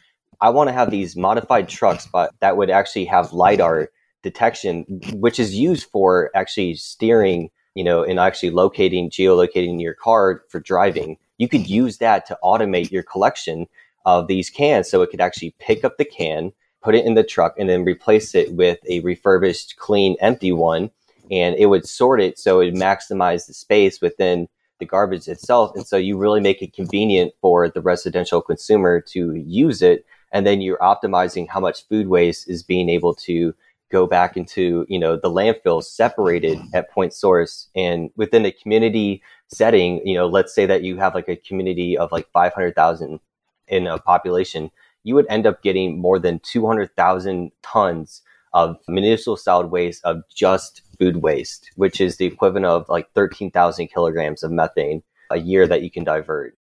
I 0.40 0.50
want 0.50 0.68
to 0.68 0.72
have 0.72 0.90
these 0.90 1.16
modified 1.16 1.68
trucks, 1.68 2.06
but 2.06 2.32
that 2.40 2.56
would 2.56 2.70
actually 2.70 3.06
have 3.06 3.32
lidar 3.32 3.90
detection, 4.22 4.84
which 5.12 5.38
is 5.38 5.54
used 5.54 5.88
for 5.90 6.30
actually 6.34 6.74
steering 6.74 7.50
you 7.78 7.84
know, 7.84 8.02
and 8.02 8.18
actually 8.18 8.50
locating, 8.50 9.08
geolocating 9.08 9.80
your 9.80 9.94
car 9.94 10.42
for 10.48 10.58
driving, 10.58 11.16
you 11.36 11.46
could 11.46 11.70
use 11.70 11.98
that 11.98 12.26
to 12.26 12.36
automate 12.42 12.90
your 12.90 13.04
collection 13.04 13.68
of 14.04 14.26
these 14.26 14.50
cans. 14.50 14.90
So 14.90 15.00
it 15.00 15.10
could 15.10 15.20
actually 15.20 15.54
pick 15.60 15.84
up 15.84 15.96
the 15.96 16.04
can, 16.04 16.52
put 16.82 16.96
it 16.96 17.04
in 17.04 17.14
the 17.14 17.22
truck, 17.22 17.54
and 17.56 17.68
then 17.68 17.84
replace 17.84 18.34
it 18.34 18.52
with 18.52 18.80
a 18.88 18.98
refurbished, 18.98 19.76
clean, 19.76 20.16
empty 20.20 20.50
one. 20.50 20.90
And 21.30 21.54
it 21.54 21.66
would 21.66 21.86
sort 21.86 22.20
it 22.20 22.36
so 22.36 22.58
it 22.58 22.74
maximize 22.74 23.46
the 23.46 23.54
space 23.54 24.00
within 24.00 24.48
the 24.80 24.84
garbage 24.84 25.28
itself. 25.28 25.70
And 25.76 25.86
so 25.86 25.96
you 25.96 26.16
really 26.16 26.40
make 26.40 26.60
it 26.60 26.72
convenient 26.72 27.32
for 27.40 27.68
the 27.68 27.80
residential 27.80 28.42
consumer 28.42 29.00
to 29.12 29.36
use 29.36 29.82
it. 29.82 30.04
And 30.32 30.46
then 30.46 30.60
you're 30.60 30.78
optimizing 30.78 31.48
how 31.48 31.60
much 31.60 31.86
food 31.88 32.08
waste 32.08 32.48
is 32.48 32.62
being 32.62 32.88
able 32.88 33.14
to 33.14 33.54
go 33.90 34.06
back 34.06 34.36
into, 34.36 34.84
you 34.88 34.98
know, 34.98 35.16
the 35.16 35.30
landfill 35.30 35.82
separated 35.82 36.58
at 36.74 36.90
point 36.90 37.14
source. 37.14 37.68
And 37.74 38.10
within 38.16 38.44
a 38.44 38.52
community 38.52 39.22
setting, 39.48 40.06
you 40.06 40.14
know, 40.14 40.26
let's 40.26 40.54
say 40.54 40.66
that 40.66 40.82
you 40.82 40.96
have 40.98 41.14
like 41.14 41.28
a 41.28 41.36
community 41.36 41.96
of 41.96 42.12
like 42.12 42.28
500,000 42.32 43.20
in 43.68 43.86
a 43.86 43.98
population, 43.98 44.70
you 45.04 45.14
would 45.14 45.26
end 45.28 45.46
up 45.46 45.62
getting 45.62 45.98
more 45.98 46.18
than 46.18 46.40
200,000 46.40 47.50
tons 47.62 48.22
of 48.52 48.76
municipal 48.88 49.36
solid 49.36 49.70
waste 49.70 50.04
of 50.04 50.22
just 50.34 50.82
food 50.98 51.18
waste, 51.18 51.70
which 51.76 52.00
is 52.00 52.16
the 52.16 52.26
equivalent 52.26 52.66
of 52.66 52.88
like 52.88 53.10
13,000 53.14 53.88
kilograms 53.88 54.42
of 54.42 54.50
methane 54.50 55.02
a 55.30 55.38
year 55.38 55.66
that 55.66 55.82
you 55.82 55.90
can 55.90 56.04
divert. 56.04 56.56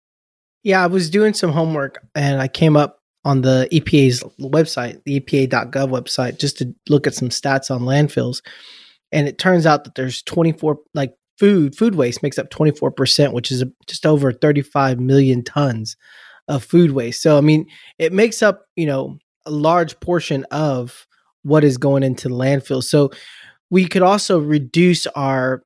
Yeah, 0.62 0.83
I 0.83 0.87
was 0.87 1.11
doing 1.11 1.35
some 1.35 1.52
homework 1.52 2.02
and 2.14 2.40
I 2.40 2.49
came 2.49 2.76
up 2.76 3.02
on 3.25 3.43
the 3.43 3.69
EPA's 3.73 4.23
website, 4.40 5.02
the 5.04 5.21
EPA.gov 5.21 5.88
website, 5.88 6.38
just 6.38 6.59
to 6.59 6.75
look 6.88 7.07
at 7.07 7.14
some 7.14 7.31
stats 7.31 7.71
on 7.71 7.83
landfills. 7.83 8.43
And 9.12 9.28
it 9.28 9.38
turns 9.38 9.66
out 9.66 9.85
that 9.85 9.95
there's 9.95 10.23
24, 10.23 10.78
like 10.93 11.14
food, 11.38 11.76
food 11.76 11.95
waste 11.95 12.23
makes 12.23 12.38
up 12.38 12.50
24%, 12.50 13.33
which 13.33 13.50
is 13.50 13.64
just 13.87 14.07
over 14.07 14.33
35 14.33 15.00
million 15.00 15.43
tons 15.43 15.97
of 16.49 16.64
food 16.64 16.90
waste. 16.90 17.23
So, 17.23 17.38
I 17.38 17.40
mean, 17.40 17.66
it 17.99 18.12
makes 18.12 18.43
up, 18.43 18.66
you 18.76 18.87
know, 18.87 19.19
a 19.47 19.50
large 19.50 19.99
portion 20.00 20.45
of 20.50 21.07
what 21.43 21.64
is 21.64 21.78
going 21.78 22.02
into 22.02 22.28
landfill. 22.28 22.83
So, 22.83 23.11
we 23.71 23.87
could 23.87 24.02
also 24.02 24.38
reduce 24.38 25.07
our 25.09 25.64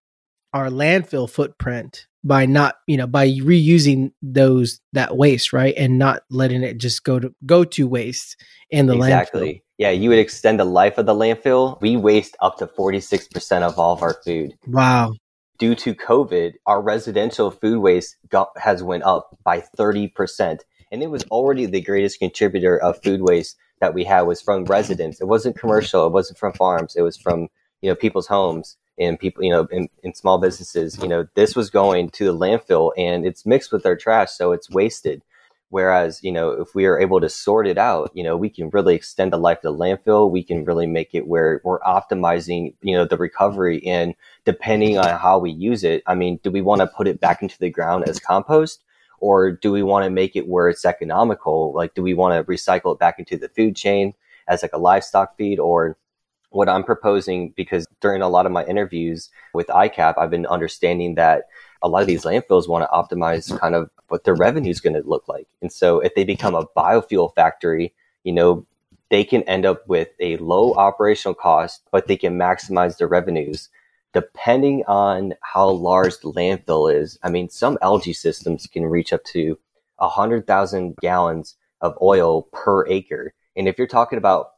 our 0.54 0.68
landfill 0.68 1.28
footprint 1.28 2.07
by 2.24 2.46
not 2.46 2.76
you 2.86 2.96
know 2.96 3.06
by 3.06 3.28
reusing 3.28 4.12
those 4.22 4.80
that 4.92 5.16
waste 5.16 5.52
right? 5.52 5.74
And 5.76 5.98
not 5.98 6.22
letting 6.30 6.62
it 6.62 6.78
just 6.78 7.04
go 7.04 7.18
to 7.18 7.34
go 7.46 7.64
to 7.64 7.86
waste 7.86 8.36
in 8.70 8.86
the 8.86 8.96
exactly. 8.96 9.40
landfill 9.40 9.62
yeah 9.78 9.90
you 9.90 10.10
would 10.10 10.18
extend 10.18 10.60
the 10.60 10.64
life 10.64 10.98
of 10.98 11.06
the 11.06 11.14
landfill. 11.14 11.80
We 11.80 11.96
waste 11.96 12.36
up 12.40 12.58
to 12.58 12.66
46% 12.66 13.62
of 13.62 13.78
all 13.78 13.94
of 13.94 14.02
our 14.02 14.14
food. 14.24 14.54
Wow. 14.66 15.14
Due 15.58 15.74
to 15.76 15.94
covid 15.94 16.54
our 16.66 16.80
residential 16.80 17.50
food 17.50 17.80
waste 17.80 18.16
got, 18.28 18.50
has 18.56 18.82
went 18.82 19.04
up 19.04 19.36
by 19.44 19.62
30% 19.76 20.60
and 20.90 21.02
it 21.02 21.10
was 21.10 21.24
already 21.24 21.66
the 21.66 21.80
greatest 21.80 22.18
contributor 22.18 22.80
of 22.80 23.02
food 23.02 23.22
waste 23.22 23.56
that 23.80 23.94
we 23.94 24.04
had 24.04 24.22
was 24.22 24.40
from 24.40 24.64
residents. 24.64 25.20
It 25.20 25.28
wasn't 25.28 25.58
commercial. 25.58 26.06
It 26.06 26.12
wasn't 26.12 26.38
from 26.38 26.52
farms. 26.52 26.96
It 26.96 27.02
was 27.02 27.16
from 27.16 27.48
you 27.80 27.90
know 27.90 27.94
people's 27.94 28.26
homes 28.26 28.76
and 28.98 29.18
people 29.18 29.42
you 29.42 29.50
know 29.50 29.66
in, 29.70 29.88
in 30.02 30.14
small 30.14 30.38
businesses 30.38 30.98
you 31.02 31.08
know 31.08 31.26
this 31.34 31.54
was 31.54 31.70
going 31.70 32.10
to 32.10 32.24
the 32.24 32.36
landfill 32.36 32.92
and 32.96 33.26
it's 33.26 33.46
mixed 33.46 33.72
with 33.72 33.82
their 33.82 33.96
trash 33.96 34.30
so 34.32 34.52
it's 34.52 34.70
wasted. 34.70 35.22
Whereas 35.70 36.24
you 36.24 36.32
know 36.32 36.50
if 36.50 36.74
we 36.74 36.86
are 36.86 36.98
able 36.98 37.20
to 37.20 37.28
sort 37.28 37.66
it 37.66 37.76
out 37.76 38.10
you 38.14 38.24
know 38.24 38.36
we 38.36 38.48
can 38.48 38.70
really 38.70 38.94
extend 38.94 39.32
the 39.32 39.36
life 39.36 39.58
of 39.58 39.76
the 39.76 39.84
landfill. 39.84 40.30
We 40.30 40.42
can 40.42 40.64
really 40.64 40.86
make 40.86 41.14
it 41.14 41.26
where 41.26 41.60
we're 41.62 41.80
optimizing 41.80 42.74
you 42.80 42.94
know 42.94 43.04
the 43.04 43.18
recovery 43.18 43.86
and 43.86 44.14
depending 44.44 44.98
on 44.98 45.18
how 45.18 45.38
we 45.38 45.50
use 45.50 45.84
it 45.84 46.02
i 46.06 46.14
mean 46.14 46.40
do 46.42 46.50
we 46.50 46.62
want 46.62 46.80
to 46.80 46.86
put 46.86 47.06
it 47.06 47.20
back 47.20 47.42
into 47.42 47.58
the 47.58 47.70
ground 47.70 48.08
as 48.08 48.18
compost? 48.18 48.82
Or 49.20 49.50
do 49.50 49.72
we 49.72 49.82
want 49.82 50.04
to 50.04 50.10
make 50.10 50.36
it 50.36 50.46
where 50.46 50.68
it's 50.68 50.84
economical? 50.84 51.72
Like 51.74 51.94
do 51.94 52.02
we 52.02 52.14
want 52.14 52.34
to 52.34 52.50
recycle 52.50 52.94
it 52.94 53.00
back 53.00 53.18
into 53.18 53.36
the 53.36 53.48
food 53.48 53.74
chain 53.74 54.14
as 54.46 54.62
like 54.62 54.72
a 54.72 54.78
livestock 54.78 55.36
feed 55.36 55.58
or 55.58 55.98
what 56.50 56.68
I'm 56.68 56.84
proposing, 56.84 57.52
because 57.56 57.86
during 58.00 58.22
a 58.22 58.28
lot 58.28 58.46
of 58.46 58.52
my 58.52 58.64
interviews 58.64 59.30
with 59.54 59.66
ICAP, 59.68 60.14
I've 60.18 60.30
been 60.30 60.46
understanding 60.46 61.14
that 61.16 61.44
a 61.82 61.88
lot 61.88 62.02
of 62.02 62.08
these 62.08 62.24
landfills 62.24 62.68
want 62.68 62.84
to 62.84 63.16
optimize 63.16 63.56
kind 63.60 63.74
of 63.74 63.90
what 64.08 64.24
their 64.24 64.34
revenue 64.34 64.70
is 64.70 64.80
going 64.80 64.94
to 64.94 65.08
look 65.08 65.28
like. 65.28 65.46
And 65.60 65.70
so 65.70 66.00
if 66.00 66.14
they 66.14 66.24
become 66.24 66.54
a 66.54 66.66
biofuel 66.76 67.34
factory, 67.34 67.94
you 68.24 68.32
know, 68.32 68.66
they 69.10 69.24
can 69.24 69.42
end 69.44 69.64
up 69.64 69.86
with 69.88 70.08
a 70.20 70.36
low 70.38 70.74
operational 70.74 71.34
cost, 71.34 71.82
but 71.92 72.06
they 72.06 72.16
can 72.16 72.38
maximize 72.38 72.98
their 72.98 73.08
revenues 73.08 73.68
depending 74.14 74.82
on 74.86 75.34
how 75.42 75.68
large 75.68 76.18
the 76.20 76.32
landfill 76.32 76.92
is. 76.92 77.18
I 77.22 77.28
mean, 77.28 77.50
some 77.50 77.78
algae 77.82 78.14
systems 78.14 78.66
can 78.66 78.86
reach 78.86 79.12
up 79.12 79.22
to 79.32 79.58
100,000 79.98 80.96
gallons 81.00 81.56
of 81.80 81.96
oil 82.00 82.42
per 82.52 82.86
acre. 82.88 83.34
And 83.54 83.68
if 83.68 83.76
you're 83.76 83.86
talking 83.86 84.18
about 84.18 84.52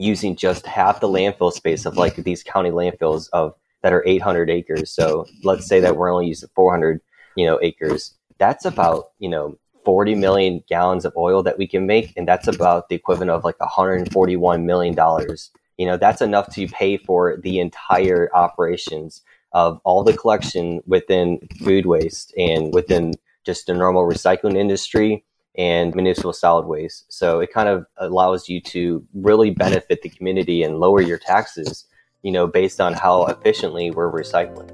using 0.00 0.34
just 0.34 0.66
half 0.66 1.00
the 1.00 1.08
landfill 1.08 1.52
space 1.52 1.84
of 1.84 1.96
like 1.96 2.16
these 2.16 2.42
county 2.42 2.70
landfills 2.70 3.28
of 3.32 3.54
that 3.82 3.92
are 3.92 4.02
800 4.06 4.50
acres. 4.50 4.90
So 4.90 5.26
let's 5.44 5.66
say 5.66 5.80
that 5.80 5.96
we're 5.96 6.12
only 6.12 6.26
using 6.26 6.48
400, 6.54 7.00
you 7.36 7.46
know, 7.46 7.58
acres. 7.62 8.14
That's 8.38 8.64
about, 8.64 9.10
you 9.18 9.28
know, 9.28 9.58
40 9.84 10.14
million 10.14 10.62
gallons 10.68 11.04
of 11.04 11.12
oil 11.16 11.42
that 11.42 11.58
we 11.58 11.66
can 11.66 11.86
make. 11.86 12.12
And 12.16 12.26
that's 12.26 12.48
about 12.48 12.88
the 12.88 12.96
equivalent 12.96 13.30
of 13.30 13.44
like 13.44 13.60
141 13.60 14.66
million 14.66 14.94
dollars. 14.94 15.50
You 15.76 15.86
know, 15.86 15.96
that's 15.96 16.20
enough 16.20 16.52
to 16.54 16.66
pay 16.68 16.96
for 16.98 17.38
the 17.42 17.58
entire 17.58 18.30
operations 18.34 19.22
of 19.52 19.80
all 19.84 20.04
the 20.04 20.16
collection 20.16 20.80
within 20.86 21.40
food 21.62 21.86
waste 21.86 22.32
and 22.36 22.72
within 22.72 23.14
just 23.44 23.66
the 23.66 23.74
normal 23.74 24.04
recycling 24.04 24.56
industry 24.56 25.24
and 25.56 25.94
municipal 25.94 26.32
solid 26.32 26.66
waste. 26.66 27.12
So 27.12 27.40
it 27.40 27.52
kind 27.52 27.68
of 27.68 27.86
allows 27.98 28.48
you 28.48 28.60
to 28.62 29.04
really 29.14 29.50
benefit 29.50 30.02
the 30.02 30.08
community 30.08 30.62
and 30.62 30.78
lower 30.78 31.00
your 31.00 31.18
taxes, 31.18 31.86
you 32.22 32.32
know, 32.32 32.46
based 32.46 32.80
on 32.80 32.94
how 32.94 33.26
efficiently 33.26 33.90
we're 33.90 34.12
recycling. 34.12 34.70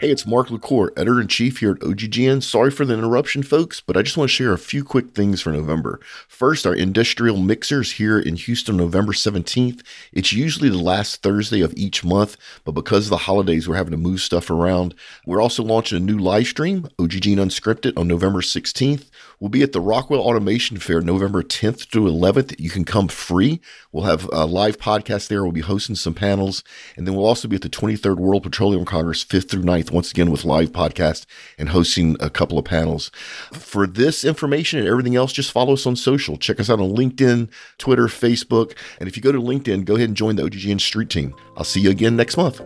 Hey, 0.00 0.10
it's 0.10 0.26
Mark 0.26 0.50
LaCour, 0.50 0.94
editor 0.96 1.20
in 1.20 1.28
chief 1.28 1.58
here 1.58 1.72
at 1.72 1.80
OGGN. 1.80 2.42
Sorry 2.42 2.70
for 2.70 2.86
the 2.86 2.94
interruption, 2.94 3.42
folks, 3.42 3.82
but 3.82 3.98
I 3.98 4.02
just 4.02 4.16
want 4.16 4.30
to 4.30 4.34
share 4.34 4.54
a 4.54 4.58
few 4.58 4.82
quick 4.82 5.10
things 5.10 5.42
for 5.42 5.52
November. 5.52 6.00
First, 6.26 6.66
our 6.66 6.74
industrial 6.74 7.36
mixers 7.36 7.92
here 7.92 8.18
in 8.18 8.36
Houston, 8.36 8.78
November 8.78 9.12
17th. 9.12 9.82
It's 10.10 10.32
usually 10.32 10.70
the 10.70 10.78
last 10.78 11.22
Thursday 11.22 11.60
of 11.60 11.74
each 11.76 12.02
month, 12.02 12.38
but 12.64 12.72
because 12.72 13.08
of 13.08 13.10
the 13.10 13.18
holidays, 13.18 13.68
we're 13.68 13.76
having 13.76 13.90
to 13.90 13.98
move 13.98 14.22
stuff 14.22 14.48
around. 14.48 14.94
We're 15.26 15.42
also 15.42 15.62
launching 15.62 15.98
a 15.98 16.00
new 16.00 16.16
live 16.16 16.46
stream, 16.46 16.88
OGGN 16.98 17.36
Unscripted, 17.36 17.98
on 17.98 18.08
November 18.08 18.40
16th. 18.40 19.10
We'll 19.40 19.48
be 19.48 19.62
at 19.62 19.72
the 19.72 19.80
Rockwell 19.80 20.20
Automation 20.20 20.76
Fair 20.76 21.00
November 21.00 21.42
10th 21.42 21.88
to 21.92 22.00
11th. 22.00 22.60
You 22.60 22.68
can 22.68 22.84
come 22.84 23.08
free. 23.08 23.62
We'll 23.90 24.04
have 24.04 24.28
a 24.34 24.44
live 24.44 24.76
podcast 24.76 25.28
there. 25.28 25.42
We'll 25.42 25.52
be 25.52 25.62
hosting 25.62 25.96
some 25.96 26.12
panels. 26.12 26.62
And 26.94 27.06
then 27.06 27.14
we'll 27.14 27.24
also 27.24 27.48
be 27.48 27.56
at 27.56 27.62
the 27.62 27.70
23rd 27.70 28.18
World 28.18 28.42
Petroleum 28.42 28.84
Congress 28.84 29.24
5th 29.24 29.48
through 29.48 29.62
9th, 29.62 29.92
once 29.92 30.10
again 30.10 30.30
with 30.30 30.44
live 30.44 30.72
podcast 30.72 31.24
and 31.56 31.70
hosting 31.70 32.18
a 32.20 32.28
couple 32.28 32.58
of 32.58 32.66
panels. 32.66 33.10
For 33.50 33.86
this 33.86 34.26
information 34.26 34.78
and 34.78 34.86
everything 34.86 35.16
else, 35.16 35.32
just 35.32 35.52
follow 35.52 35.72
us 35.72 35.86
on 35.86 35.96
social. 35.96 36.36
Check 36.36 36.60
us 36.60 36.68
out 36.68 36.78
on 36.78 36.90
LinkedIn, 36.90 37.48
Twitter, 37.78 38.08
Facebook. 38.08 38.76
And 38.98 39.08
if 39.08 39.16
you 39.16 39.22
go 39.22 39.32
to 39.32 39.40
LinkedIn, 39.40 39.86
go 39.86 39.96
ahead 39.96 40.08
and 40.08 40.16
join 40.18 40.36
the 40.36 40.42
OGGN 40.42 40.82
Street 40.82 41.08
Team. 41.08 41.34
I'll 41.56 41.64
see 41.64 41.80
you 41.80 41.88
again 41.88 42.14
next 42.14 42.36
month. 42.36 42.60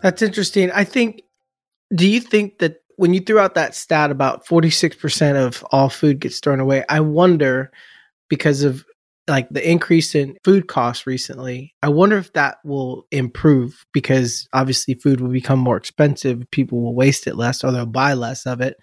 That's 0.00 0.22
interesting. 0.22 0.70
I 0.70 0.84
think, 0.84 1.22
do 1.92 2.08
you 2.08 2.20
think 2.20 2.58
that 2.58 2.82
when 2.96 3.14
you 3.14 3.20
threw 3.20 3.38
out 3.38 3.54
that 3.54 3.74
stat 3.74 4.10
about 4.10 4.46
46% 4.46 5.36
of 5.36 5.64
all 5.70 5.88
food 5.88 6.20
gets 6.20 6.40
thrown 6.40 6.60
away, 6.60 6.84
I 6.88 7.00
wonder 7.00 7.70
because 8.28 8.62
of 8.62 8.84
like 9.28 9.48
the 9.50 9.68
increase 9.68 10.14
in 10.14 10.36
food 10.44 10.68
costs 10.68 11.06
recently, 11.06 11.74
I 11.82 11.88
wonder 11.88 12.16
if 12.16 12.32
that 12.34 12.58
will 12.64 13.06
improve 13.10 13.84
because 13.92 14.48
obviously 14.52 14.94
food 14.94 15.20
will 15.20 15.30
become 15.30 15.58
more 15.58 15.76
expensive. 15.76 16.48
People 16.52 16.80
will 16.80 16.94
waste 16.94 17.26
it 17.26 17.36
less 17.36 17.64
or 17.64 17.72
they'll 17.72 17.86
buy 17.86 18.14
less 18.14 18.46
of 18.46 18.60
it. 18.60 18.76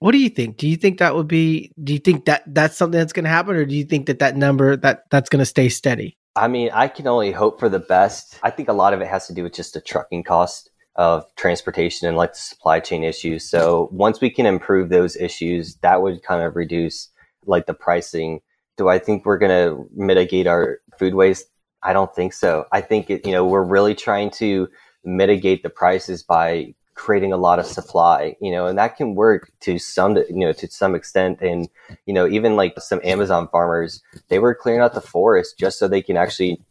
What 0.00 0.12
do 0.12 0.18
you 0.18 0.28
think? 0.28 0.56
Do 0.56 0.68
you 0.68 0.76
think 0.76 0.98
that 0.98 1.14
would 1.14 1.28
be, 1.28 1.72
do 1.82 1.92
you 1.92 2.00
think 2.00 2.24
that 2.24 2.42
that's 2.46 2.76
something 2.76 2.98
that's 2.98 3.12
going 3.12 3.24
to 3.24 3.30
happen 3.30 3.56
or 3.56 3.64
do 3.64 3.74
you 3.74 3.84
think 3.84 4.06
that 4.06 4.18
that 4.18 4.36
number, 4.36 4.76
that 4.76 5.04
that's 5.10 5.30
going 5.30 5.38
to 5.38 5.46
stay 5.46 5.68
steady? 5.68 6.18
I 6.36 6.48
mean, 6.48 6.70
I 6.74 6.88
can 6.88 7.06
only 7.06 7.30
hope 7.30 7.60
for 7.60 7.68
the 7.68 7.78
best. 7.78 8.40
I 8.42 8.50
think 8.50 8.68
a 8.68 8.72
lot 8.72 8.92
of 8.92 9.00
it 9.00 9.06
has 9.06 9.28
to 9.28 9.32
do 9.32 9.44
with 9.44 9.54
just 9.54 9.74
the 9.74 9.80
trucking 9.80 10.24
cost 10.24 10.70
of 10.96 11.24
transportation 11.36 12.06
and 12.06 12.16
like 12.16 12.32
the 12.32 12.38
supply 12.38 12.80
chain 12.80 13.02
issues. 13.02 13.48
So 13.48 13.88
once 13.92 14.20
we 14.20 14.30
can 14.30 14.46
improve 14.46 14.88
those 14.88 15.16
issues, 15.16 15.76
that 15.76 16.02
would 16.02 16.22
kind 16.22 16.42
of 16.42 16.56
reduce 16.56 17.08
like 17.46 17.66
the 17.66 17.74
pricing. 17.74 18.40
Do 18.76 18.88
I 18.88 18.98
think 18.98 19.24
we're 19.24 19.38
going 19.38 19.50
to 19.50 19.88
mitigate 19.94 20.46
our 20.46 20.78
food 20.98 21.14
waste? 21.14 21.46
I 21.82 21.92
don't 21.92 22.14
think 22.14 22.32
so. 22.32 22.66
I 22.72 22.80
think 22.80 23.10
it, 23.10 23.26
you 23.26 23.32
know, 23.32 23.44
we're 23.44 23.64
really 23.64 23.94
trying 23.94 24.30
to 24.32 24.68
mitigate 25.04 25.62
the 25.62 25.70
prices 25.70 26.22
by 26.22 26.74
creating 26.94 27.32
a 27.32 27.36
lot 27.36 27.58
of 27.58 27.66
supply, 27.66 28.36
you 28.40 28.52
know, 28.52 28.66
and 28.66 28.78
that 28.78 28.96
can 28.96 29.14
work 29.16 29.50
to 29.60 29.78
some, 29.78 30.16
you 30.16 30.24
know, 30.30 30.52
to 30.52 30.68
some 30.68 30.94
extent. 30.94 31.40
And, 31.40 31.68
you 32.06 32.14
know, 32.14 32.26
even 32.26 32.56
like 32.56 32.80
some 32.80 33.00
Amazon 33.02 33.48
farmers, 33.48 34.00
they 34.28 34.38
were 34.38 34.54
clearing 34.54 34.80
out 34.80 34.94
the 34.94 35.00
forest 35.00 35.58
just 35.58 35.78
so 35.78 35.88
they 35.88 36.02
can 36.02 36.16
actually 36.16 36.62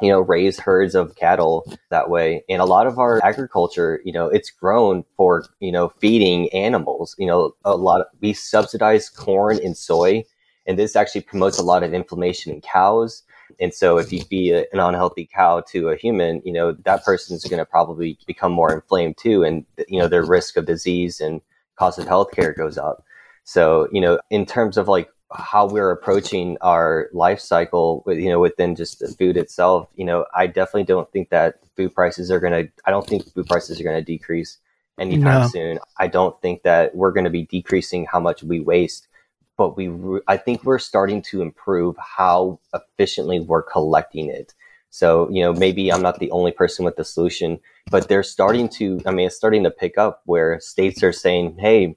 you 0.00 0.08
know, 0.08 0.20
raise 0.20 0.58
herds 0.58 0.94
of 0.94 1.14
cattle 1.16 1.64
that 1.90 2.10
way. 2.10 2.42
And 2.48 2.60
a 2.60 2.64
lot 2.64 2.86
of 2.86 2.98
our 2.98 3.22
agriculture, 3.24 4.00
you 4.04 4.12
know, 4.12 4.26
it's 4.26 4.50
grown 4.50 5.04
for, 5.16 5.44
you 5.60 5.70
know, 5.70 5.90
feeding 6.00 6.48
animals. 6.52 7.14
You 7.18 7.26
know, 7.26 7.54
a 7.64 7.76
lot 7.76 8.00
of, 8.00 8.06
we 8.20 8.32
subsidize 8.32 9.08
corn 9.08 9.60
and 9.62 9.76
soy, 9.76 10.24
and 10.66 10.78
this 10.78 10.96
actually 10.96 11.22
promotes 11.22 11.58
a 11.58 11.64
lot 11.64 11.82
of 11.82 11.94
inflammation 11.94 12.52
in 12.52 12.60
cows. 12.60 13.22
And 13.60 13.74
so 13.74 13.98
if 13.98 14.12
you 14.12 14.22
feed 14.22 14.54
an 14.54 14.80
unhealthy 14.80 15.28
cow 15.32 15.60
to 15.68 15.90
a 15.90 15.96
human, 15.96 16.40
you 16.44 16.52
know, 16.52 16.72
that 16.84 17.04
person's 17.04 17.44
going 17.44 17.58
to 17.58 17.66
probably 17.66 18.18
become 18.26 18.50
more 18.50 18.72
inflamed 18.72 19.18
too. 19.18 19.44
And, 19.44 19.66
you 19.88 19.98
know, 19.98 20.08
their 20.08 20.24
risk 20.24 20.56
of 20.56 20.66
disease 20.66 21.20
and 21.20 21.40
cost 21.76 21.98
of 21.98 22.06
healthcare 22.06 22.56
goes 22.56 22.78
up. 22.78 23.04
So, 23.44 23.88
you 23.92 24.00
know, 24.00 24.18
in 24.30 24.46
terms 24.46 24.76
of 24.76 24.88
like 24.88 25.10
how 25.34 25.66
we're 25.66 25.90
approaching 25.90 26.56
our 26.60 27.08
life 27.12 27.40
cycle 27.40 28.02
with 28.06 28.18
you 28.18 28.28
know 28.28 28.40
within 28.40 28.74
just 28.74 28.98
the 28.98 29.08
food 29.08 29.36
itself 29.36 29.88
you 29.96 30.04
know 30.04 30.24
i 30.34 30.46
definitely 30.46 30.84
don't 30.84 31.10
think 31.12 31.30
that 31.30 31.60
food 31.76 31.94
prices 31.94 32.30
are 32.30 32.40
going 32.40 32.52
to 32.52 32.72
i 32.84 32.90
don't 32.90 33.06
think 33.06 33.24
food 33.32 33.46
prices 33.46 33.80
are 33.80 33.84
going 33.84 33.96
to 33.96 34.04
decrease 34.04 34.58
anytime 34.98 35.42
no. 35.42 35.48
soon. 35.48 35.78
I 35.98 36.06
don't 36.06 36.40
think 36.42 36.62
that 36.62 36.94
we're 36.94 37.12
going 37.12 37.24
to 37.24 37.30
be 37.30 37.46
decreasing 37.46 38.06
how 38.06 38.20
much 38.20 38.42
we 38.42 38.60
waste 38.60 39.08
but 39.56 39.76
we 39.76 39.90
i 40.28 40.36
think 40.36 40.64
we're 40.64 40.78
starting 40.78 41.22
to 41.22 41.42
improve 41.42 41.96
how 41.98 42.58
efficiently 42.74 43.40
we're 43.40 43.62
collecting 43.62 44.28
it. 44.28 44.54
So 44.90 45.28
you 45.30 45.42
know 45.42 45.52
maybe 45.52 45.92
i'm 45.92 46.02
not 46.02 46.18
the 46.18 46.30
only 46.30 46.52
person 46.52 46.84
with 46.84 46.96
the 46.96 47.04
solution 47.04 47.58
but 47.90 48.08
they're 48.08 48.22
starting 48.22 48.68
to 48.70 49.00
i 49.06 49.10
mean 49.10 49.26
it's 49.26 49.36
starting 49.36 49.64
to 49.64 49.70
pick 49.70 49.98
up 49.98 50.22
where 50.26 50.60
states 50.60 51.02
are 51.02 51.12
saying 51.12 51.56
hey 51.58 51.96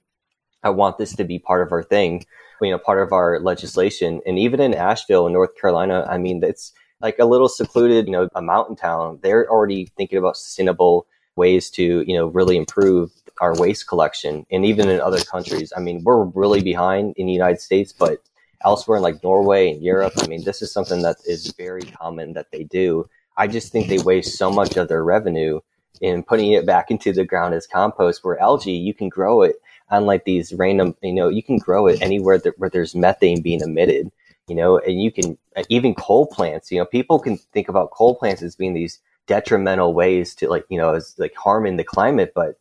i 0.63 0.69
want 0.69 0.97
this 0.97 1.15
to 1.15 1.23
be 1.25 1.39
part 1.39 1.65
of 1.65 1.71
our 1.73 1.83
thing 1.83 2.25
you 2.61 2.71
know 2.71 2.77
part 2.77 3.01
of 3.01 3.11
our 3.13 3.39
legislation. 3.39 4.21
And 4.25 4.39
even 4.39 4.59
in 4.59 4.73
asheville 4.73 5.29
north 5.29 5.55
carolina 5.59 6.05
i 6.09 6.17
mean 6.17 6.43
it's 6.43 6.71
like 7.01 7.19
a 7.19 7.25
little 7.25 7.49
secluded 7.49 8.05
you 8.07 8.11
know 8.11 8.29
a 8.35 8.41
mountain 8.41 8.75
town. 8.75 9.19
They're 9.21 9.49
already 9.49 9.87
thinking 9.97 10.17
about 10.17 10.37
sustainable 10.37 11.07
ways 11.35 11.69
to 11.71 12.03
you 12.07 12.15
know 12.15 12.27
really 12.27 12.57
improve 12.57 13.11
our 13.41 13.53
waste 13.55 13.87
collection. 13.87 14.45
And 14.51 14.65
even 14.65 14.89
in 14.89 15.01
other 15.01 15.19
countries 15.19 15.73
i 15.75 15.79
mean 15.79 16.03
we're 16.03 16.23
really 16.25 16.61
behind 16.61 17.13
in 17.17 17.27
the 17.27 17.33
united 17.33 17.61
states 17.61 17.93
but 17.93 18.19
elsewhere 18.63 18.97
in 18.97 19.03
like 19.03 19.23
norway 19.23 19.71
and 19.71 19.83
europe 19.83 20.13
i 20.23 20.27
mean 20.27 20.43
this 20.43 20.61
is 20.61 20.71
something 20.71 21.01
that 21.01 21.17
is 21.25 21.53
very 21.57 21.83
common 21.83 22.33
that 22.33 22.51
they 22.51 22.63
do. 22.63 23.07
I 23.37 23.47
just 23.47 23.71
think 23.71 23.87
they 23.87 23.99
waste 23.99 24.37
so 24.37 24.49
much 24.49 24.77
of 24.77 24.87
their 24.87 25.03
revenue 25.03 25.59
in 26.01 26.23
putting 26.23 26.53
it 26.53 26.65
back 26.65 26.89
into 26.89 27.11
the 27.11 27.25
ground 27.25 27.53
as 27.53 27.67
compost 27.67 28.23
where 28.23 28.39
algae 28.39 28.71
you 28.71 28.93
can 28.93 29.09
grow 29.09 29.41
it 29.41 29.57
unlike 29.89 30.25
these 30.25 30.53
random, 30.53 30.95
you 31.01 31.13
know, 31.13 31.29
you 31.29 31.43
can 31.43 31.57
grow 31.57 31.87
it 31.87 32.01
anywhere 32.01 32.37
that, 32.39 32.57
where 32.57 32.69
there's 32.69 32.95
methane 32.95 33.41
being 33.41 33.61
emitted, 33.61 34.11
you 34.47 34.55
know, 34.55 34.77
and 34.79 35.01
you 35.01 35.11
can 35.11 35.37
uh, 35.55 35.63
even 35.69 35.93
coal 35.95 36.27
plants, 36.27 36.71
you 36.71 36.79
know, 36.79 36.85
people 36.85 37.19
can 37.19 37.37
think 37.37 37.69
about 37.69 37.91
coal 37.91 38.15
plants 38.15 38.41
as 38.41 38.55
being 38.55 38.73
these 38.73 38.99
detrimental 39.27 39.93
ways 39.93 40.35
to 40.35 40.49
like, 40.49 40.65
you 40.69 40.77
know, 40.77 40.93
as 40.93 41.15
like 41.17 41.35
harming 41.35 41.77
the 41.77 41.83
climate, 41.83 42.33
but 42.35 42.59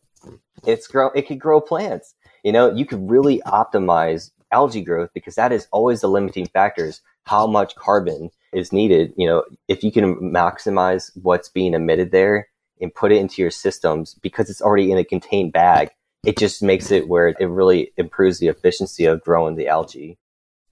it's 0.65 0.87
grow, 0.87 1.09
it 1.09 1.27
could 1.27 1.39
grow 1.39 1.61
plants, 1.61 2.15
you 2.43 2.51
know, 2.51 2.71
you 2.71 2.85
could 2.85 3.09
really 3.09 3.41
optimize 3.45 4.31
algae 4.51 4.81
growth 4.81 5.09
because 5.13 5.35
that 5.35 5.51
is 5.51 5.67
always 5.71 6.01
the 6.01 6.07
limiting 6.07 6.47
factors, 6.47 7.01
how 7.25 7.47
much 7.47 7.75
carbon 7.75 8.29
is 8.53 8.71
needed. 8.71 9.13
You 9.17 9.27
know, 9.27 9.43
if 9.67 9.83
you 9.83 9.91
can 9.91 10.15
maximize 10.15 11.11
what's 11.21 11.49
being 11.49 11.73
emitted 11.73 12.11
there 12.11 12.47
and 12.81 12.93
put 12.93 13.11
it 13.11 13.17
into 13.17 13.41
your 13.41 13.51
systems 13.51 14.15
because 14.21 14.49
it's 14.49 14.61
already 14.61 14.91
in 14.91 14.97
a 14.97 15.03
contained 15.03 15.53
bag, 15.53 15.89
it 16.25 16.37
just 16.37 16.61
makes 16.63 16.91
it 16.91 17.07
where 17.07 17.29
it 17.29 17.45
really 17.45 17.91
improves 17.97 18.39
the 18.39 18.47
efficiency 18.47 19.05
of 19.05 19.23
growing 19.23 19.55
the 19.55 19.67
algae. 19.67 20.17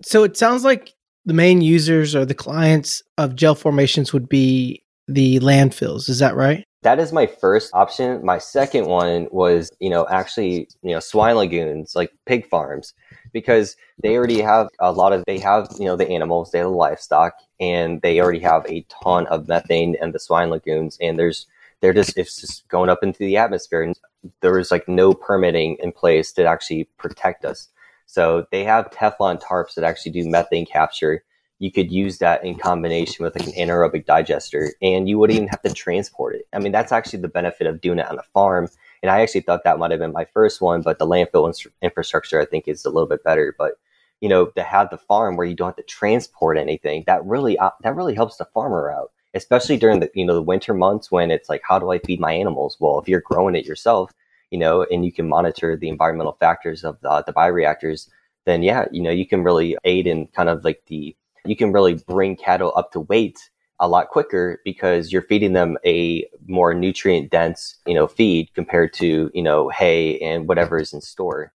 So 0.01 0.23
it 0.23 0.37
sounds 0.37 0.63
like 0.63 0.93
the 1.25 1.33
main 1.33 1.61
users 1.61 2.15
or 2.15 2.25
the 2.25 2.33
clients 2.33 3.01
of 3.17 3.35
gel 3.35 3.55
formations 3.55 4.11
would 4.11 4.27
be 4.27 4.83
the 5.07 5.39
landfills. 5.39 6.09
Is 6.09 6.19
that 6.19 6.35
right? 6.35 6.63
That 6.81 6.99
is 6.99 7.13
my 7.13 7.27
first 7.27 7.71
option. 7.73 8.25
My 8.25 8.39
second 8.39 8.87
one 8.87 9.29
was, 9.31 9.71
you 9.79 9.89
know, 9.89 10.05
actually, 10.09 10.67
you 10.81 10.91
know, 10.91 10.99
swine 10.99 11.37
lagoons, 11.37 11.95
like 11.95 12.11
pig 12.25 12.45
farms, 12.45 12.93
because 13.31 13.77
they 14.01 14.17
already 14.17 14.41
have 14.41 14.67
a 14.79 14.91
lot 14.91 15.13
of, 15.13 15.23
they 15.25 15.39
have, 15.39 15.69
you 15.79 15.85
know, 15.85 15.95
the 15.95 16.09
animals, 16.09 16.51
they 16.51 16.57
have 16.57 16.67
the 16.67 16.73
livestock, 16.73 17.35
and 17.57 18.01
they 18.01 18.19
already 18.19 18.39
have 18.39 18.65
a 18.65 18.85
ton 19.03 19.27
of 19.27 19.47
methane 19.47 19.95
and 20.01 20.13
the 20.13 20.19
swine 20.19 20.49
lagoons. 20.49 20.97
And 20.99 21.17
there's 21.17 21.47
they're 21.83 21.93
just 21.93 22.17
it's 22.17 22.39
just 22.39 22.65
going 22.69 22.89
up 22.89 23.03
into 23.03 23.19
the 23.19 23.35
atmosphere 23.35 23.83
and 23.83 23.99
there 24.39 24.53
was 24.53 24.71
like 24.71 24.87
no 24.87 25.13
permitting 25.13 25.75
in 25.81 25.91
place 25.91 26.31
to 26.31 26.45
actually 26.45 26.85
protect 26.97 27.43
us. 27.43 27.67
So 28.05 28.45
they 28.53 28.63
have 28.63 28.89
teflon 28.89 29.41
tarps 29.41 29.75
that 29.75 29.83
actually 29.83 30.13
do 30.13 30.29
methane 30.29 30.65
capture. 30.65 31.25
You 31.59 31.73
could 31.73 31.91
use 31.91 32.19
that 32.19 32.45
in 32.45 32.55
combination 32.57 33.25
with 33.25 33.37
like 33.37 33.47
an 33.49 33.53
anaerobic 33.55 34.05
digester 34.05 34.71
and 34.81 35.09
you 35.09 35.19
wouldn't 35.19 35.35
even 35.35 35.49
have 35.49 35.61
to 35.63 35.73
transport 35.73 36.35
it. 36.35 36.47
I 36.53 36.59
mean 36.59 36.71
that's 36.71 36.93
actually 36.93 37.19
the 37.19 37.27
benefit 37.27 37.67
of 37.67 37.81
doing 37.81 37.99
it 37.99 38.09
on 38.09 38.17
a 38.17 38.23
farm 38.33 38.69
and 39.01 39.11
i 39.11 39.19
actually 39.19 39.41
thought 39.41 39.65
that 39.65 39.77
might 39.77 39.91
have 39.91 39.99
been 39.99 40.13
my 40.13 40.25
first 40.33 40.61
one 40.61 40.81
but 40.81 40.99
the 40.99 41.05
landfill 41.05 41.53
infrastructure 41.81 42.39
i 42.39 42.45
think 42.45 42.65
is 42.69 42.85
a 42.85 42.89
little 42.89 43.09
bit 43.09 43.25
better. 43.25 43.53
But 43.57 43.73
you 44.21 44.29
know 44.29 44.45
to 44.45 44.63
have 44.63 44.89
the 44.89 44.97
farm 44.97 45.35
where 45.35 45.45
you 45.45 45.53
don't 45.53 45.67
have 45.67 45.75
to 45.75 45.83
transport 45.83 46.57
anything 46.57 47.03
that 47.07 47.25
really 47.25 47.57
uh, 47.59 47.71
that 47.81 47.97
really 47.97 48.15
helps 48.15 48.37
the 48.37 48.45
farmer 48.53 48.89
out 48.89 49.11
especially 49.33 49.77
during 49.77 49.99
the 49.99 50.09
you 50.13 50.25
know 50.25 50.33
the 50.33 50.41
winter 50.41 50.73
months 50.73 51.11
when 51.11 51.31
it's 51.31 51.49
like 51.49 51.61
how 51.67 51.79
do 51.79 51.91
I 51.91 51.99
feed 51.99 52.19
my 52.19 52.33
animals? 52.33 52.77
Well, 52.79 52.99
if 52.99 53.07
you're 53.07 53.21
growing 53.21 53.55
it 53.55 53.65
yourself, 53.65 54.11
you 54.51 54.59
know, 54.59 54.85
and 54.91 55.05
you 55.05 55.11
can 55.11 55.27
monitor 55.27 55.75
the 55.75 55.89
environmental 55.89 56.37
factors 56.39 56.83
of 56.83 56.99
the, 57.01 57.23
the 57.25 57.33
bioreactors, 57.33 58.09
then 58.45 58.63
yeah, 58.63 58.85
you 58.91 59.01
know, 59.01 59.11
you 59.11 59.25
can 59.25 59.43
really 59.43 59.77
aid 59.83 60.07
in 60.07 60.27
kind 60.27 60.49
of 60.49 60.63
like 60.63 60.83
the 60.87 61.15
you 61.45 61.55
can 61.55 61.71
really 61.71 61.95
bring 62.07 62.35
cattle 62.35 62.73
up 62.75 62.91
to 62.91 63.01
weight 63.01 63.49
a 63.79 63.87
lot 63.87 64.09
quicker 64.09 64.61
because 64.63 65.11
you're 65.11 65.23
feeding 65.23 65.53
them 65.53 65.77
a 65.85 66.25
more 66.47 66.73
nutrient 66.73 67.31
dense, 67.31 67.75
you 67.85 67.93
know, 67.93 68.07
feed 68.07 68.53
compared 68.53 68.93
to, 68.93 69.29
you 69.33 69.43
know, 69.43 69.69
hay 69.69 70.17
and 70.19 70.47
whatever 70.47 70.79
is 70.79 70.93
in 70.93 71.01
store. 71.01 71.51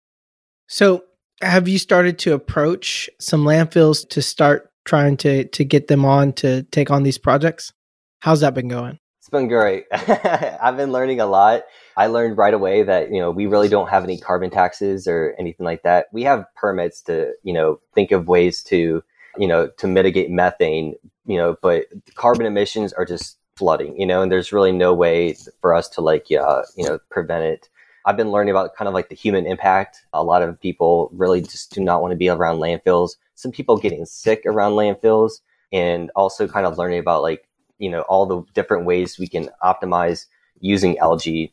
So, 0.66 1.04
have 1.40 1.68
you 1.68 1.78
started 1.78 2.18
to 2.20 2.34
approach 2.34 3.08
some 3.20 3.44
landfills 3.44 4.06
to 4.10 4.20
start 4.20 4.70
trying 4.88 5.16
to 5.18 5.44
to 5.44 5.64
get 5.64 5.86
them 5.86 6.04
on 6.04 6.32
to 6.32 6.62
take 6.64 6.90
on 6.90 7.02
these 7.02 7.18
projects? 7.18 7.72
How's 8.20 8.40
that 8.40 8.54
been 8.54 8.68
going? 8.68 8.98
It's 9.28 9.28
been 9.28 9.48
great. 9.48 9.84
I've 9.92 10.78
been 10.78 10.90
learning 10.90 11.20
a 11.20 11.26
lot. 11.26 11.64
I 11.98 12.06
learned 12.06 12.38
right 12.38 12.54
away 12.54 12.82
that, 12.82 13.12
you 13.12 13.20
know, 13.20 13.30
we 13.30 13.46
really 13.46 13.68
don't 13.68 13.90
have 13.90 14.02
any 14.02 14.18
carbon 14.18 14.48
taxes 14.48 15.06
or 15.06 15.34
anything 15.38 15.66
like 15.66 15.82
that. 15.82 16.06
We 16.12 16.22
have 16.22 16.46
permits 16.56 17.02
to, 17.02 17.34
you 17.42 17.52
know, 17.52 17.78
think 17.94 18.10
of 18.10 18.26
ways 18.26 18.62
to, 18.64 19.04
you 19.36 19.46
know, 19.46 19.68
to 19.76 19.86
mitigate 19.86 20.30
methane, 20.30 20.94
you 21.26 21.36
know, 21.36 21.56
but 21.60 21.84
carbon 22.14 22.46
emissions 22.46 22.94
are 22.94 23.04
just 23.04 23.36
flooding, 23.56 24.00
you 24.00 24.06
know, 24.06 24.22
and 24.22 24.32
there's 24.32 24.52
really 24.52 24.72
no 24.72 24.94
way 24.94 25.36
for 25.60 25.74
us 25.74 25.90
to 25.90 26.00
like, 26.00 26.28
uh, 26.32 26.62
you 26.76 26.88
know, 26.88 26.98
prevent 27.10 27.44
it. 27.44 27.68
I've 28.08 28.16
been 28.16 28.30
learning 28.30 28.52
about 28.52 28.74
kind 28.74 28.88
of 28.88 28.94
like 28.94 29.10
the 29.10 29.14
human 29.14 29.46
impact. 29.46 30.06
A 30.14 30.24
lot 30.24 30.40
of 30.40 30.58
people 30.58 31.10
really 31.12 31.42
just 31.42 31.74
do 31.74 31.82
not 31.82 32.00
want 32.00 32.12
to 32.12 32.16
be 32.16 32.30
around 32.30 32.56
landfills. 32.56 33.10
Some 33.34 33.52
people 33.52 33.76
getting 33.76 34.06
sick 34.06 34.44
around 34.46 34.72
landfills 34.72 35.40
and 35.74 36.10
also 36.16 36.48
kind 36.48 36.64
of 36.64 36.78
learning 36.78 37.00
about 37.00 37.20
like 37.20 37.46
you 37.76 37.90
know 37.90 38.00
all 38.02 38.24
the 38.24 38.42
different 38.54 38.86
ways 38.86 39.18
we 39.18 39.28
can 39.28 39.50
optimize 39.62 40.24
using 40.58 40.96
algae 40.96 41.52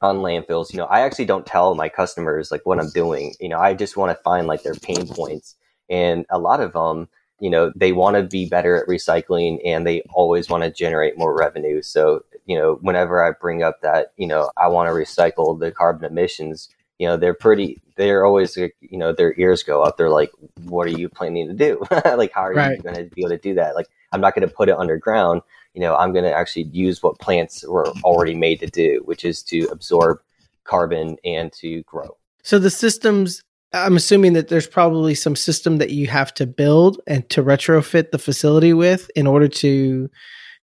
on 0.00 0.18
landfills. 0.18 0.72
You 0.72 0.76
know 0.76 0.84
i 0.84 1.00
actually 1.00 1.24
don't 1.24 1.44
tell 1.44 1.74
my 1.74 1.88
customers 1.88 2.52
like 2.52 2.64
what 2.64 2.78
i'm 2.78 2.90
doing. 2.90 3.34
You 3.40 3.48
know 3.48 3.58
i 3.58 3.74
just 3.74 3.96
want 3.96 4.16
to 4.16 4.22
find 4.22 4.46
like 4.46 4.62
their 4.62 4.74
pain 4.74 5.08
points. 5.08 5.56
And 5.90 6.26
a 6.30 6.38
lot 6.38 6.60
of 6.60 6.74
them 6.74 7.08
you 7.40 7.50
know 7.50 7.72
they 7.74 7.90
want 7.90 8.14
to 8.14 8.22
be 8.22 8.48
better 8.48 8.76
at 8.76 8.86
recycling 8.86 9.58
and 9.64 9.84
they 9.84 10.02
always 10.10 10.48
want 10.48 10.62
to 10.62 10.70
generate 10.70 11.18
more 11.18 11.36
revenue. 11.36 11.82
So 11.82 12.24
you 12.48 12.58
know 12.58 12.78
whenever 12.80 13.22
i 13.24 13.30
bring 13.30 13.62
up 13.62 13.80
that 13.82 14.12
you 14.16 14.26
know 14.26 14.50
i 14.56 14.66
want 14.66 14.88
to 14.88 14.92
recycle 14.92 15.58
the 15.58 15.70
carbon 15.70 16.10
emissions 16.10 16.68
you 16.98 17.06
know 17.06 17.16
they're 17.16 17.34
pretty 17.34 17.80
they're 17.96 18.24
always 18.24 18.56
you 18.56 18.70
know 18.92 19.12
their 19.12 19.34
ears 19.38 19.62
go 19.62 19.82
up. 19.82 19.96
They're 19.96 20.10
like 20.10 20.30
what 20.64 20.86
are 20.86 20.98
you 20.98 21.08
planning 21.08 21.48
to 21.48 21.54
do? 21.54 21.84
Like 22.16 22.32
how 22.32 22.42
are 22.42 22.54
right. 22.54 22.76
you 22.76 22.82
going 22.82 22.96
to 22.96 23.04
be 23.04 23.22
able 23.22 23.30
to 23.30 23.38
do 23.38 23.54
that? 23.54 23.74
Like 23.74 23.86
i'm 24.12 24.20
not 24.20 24.34
going 24.34 24.48
to 24.48 24.54
put 24.54 24.68
it 24.68 24.76
underground. 24.78 25.42
You 25.74 25.80
know 25.80 25.94
i'm 25.96 26.12
going 26.12 26.24
to 26.24 26.32
actually 26.32 26.64
use 26.64 27.02
what 27.02 27.18
plants 27.18 27.64
were 27.66 27.88
already 28.02 28.34
made 28.34 28.60
to 28.60 28.66
do 28.66 29.02
which 29.04 29.24
is 29.24 29.42
to 29.44 29.68
absorb 29.70 30.20
carbon 30.64 31.16
and 31.24 31.52
to 31.54 31.82
grow. 31.84 32.16
So 32.42 32.58
the 32.58 32.70
systems 32.70 33.42
i'm 33.72 33.96
assuming 33.96 34.32
that 34.32 34.48
there's 34.48 34.66
probably 34.66 35.14
some 35.14 35.36
system 35.36 35.76
that 35.76 35.90
you 35.90 36.06
have 36.06 36.32
to 36.34 36.46
build 36.46 37.00
and 37.06 37.28
to 37.30 37.42
retrofit 37.42 38.10
the 38.10 38.18
facility 38.18 38.72
with 38.72 39.10
in 39.14 39.26
order 39.26 39.46
to 39.46 40.10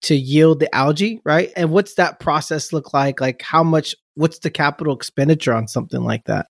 to 0.03 0.15
yield 0.15 0.61
the 0.61 0.75
algae 0.75 1.21
right 1.25 1.51
and 1.57 1.71
what's 1.71 1.95
that 1.95 2.21
process 2.21 2.73
look 2.73 2.95
like 2.95 3.21
like 3.21 3.43
how 3.43 3.63
much 3.63 3.95
what's 4.21 4.41
the 4.41 4.51
capital 4.51 4.95
expenditure 4.95 5.55
on 5.55 5.67
something 5.67 6.03
like 6.03 6.25
that? 6.27 6.47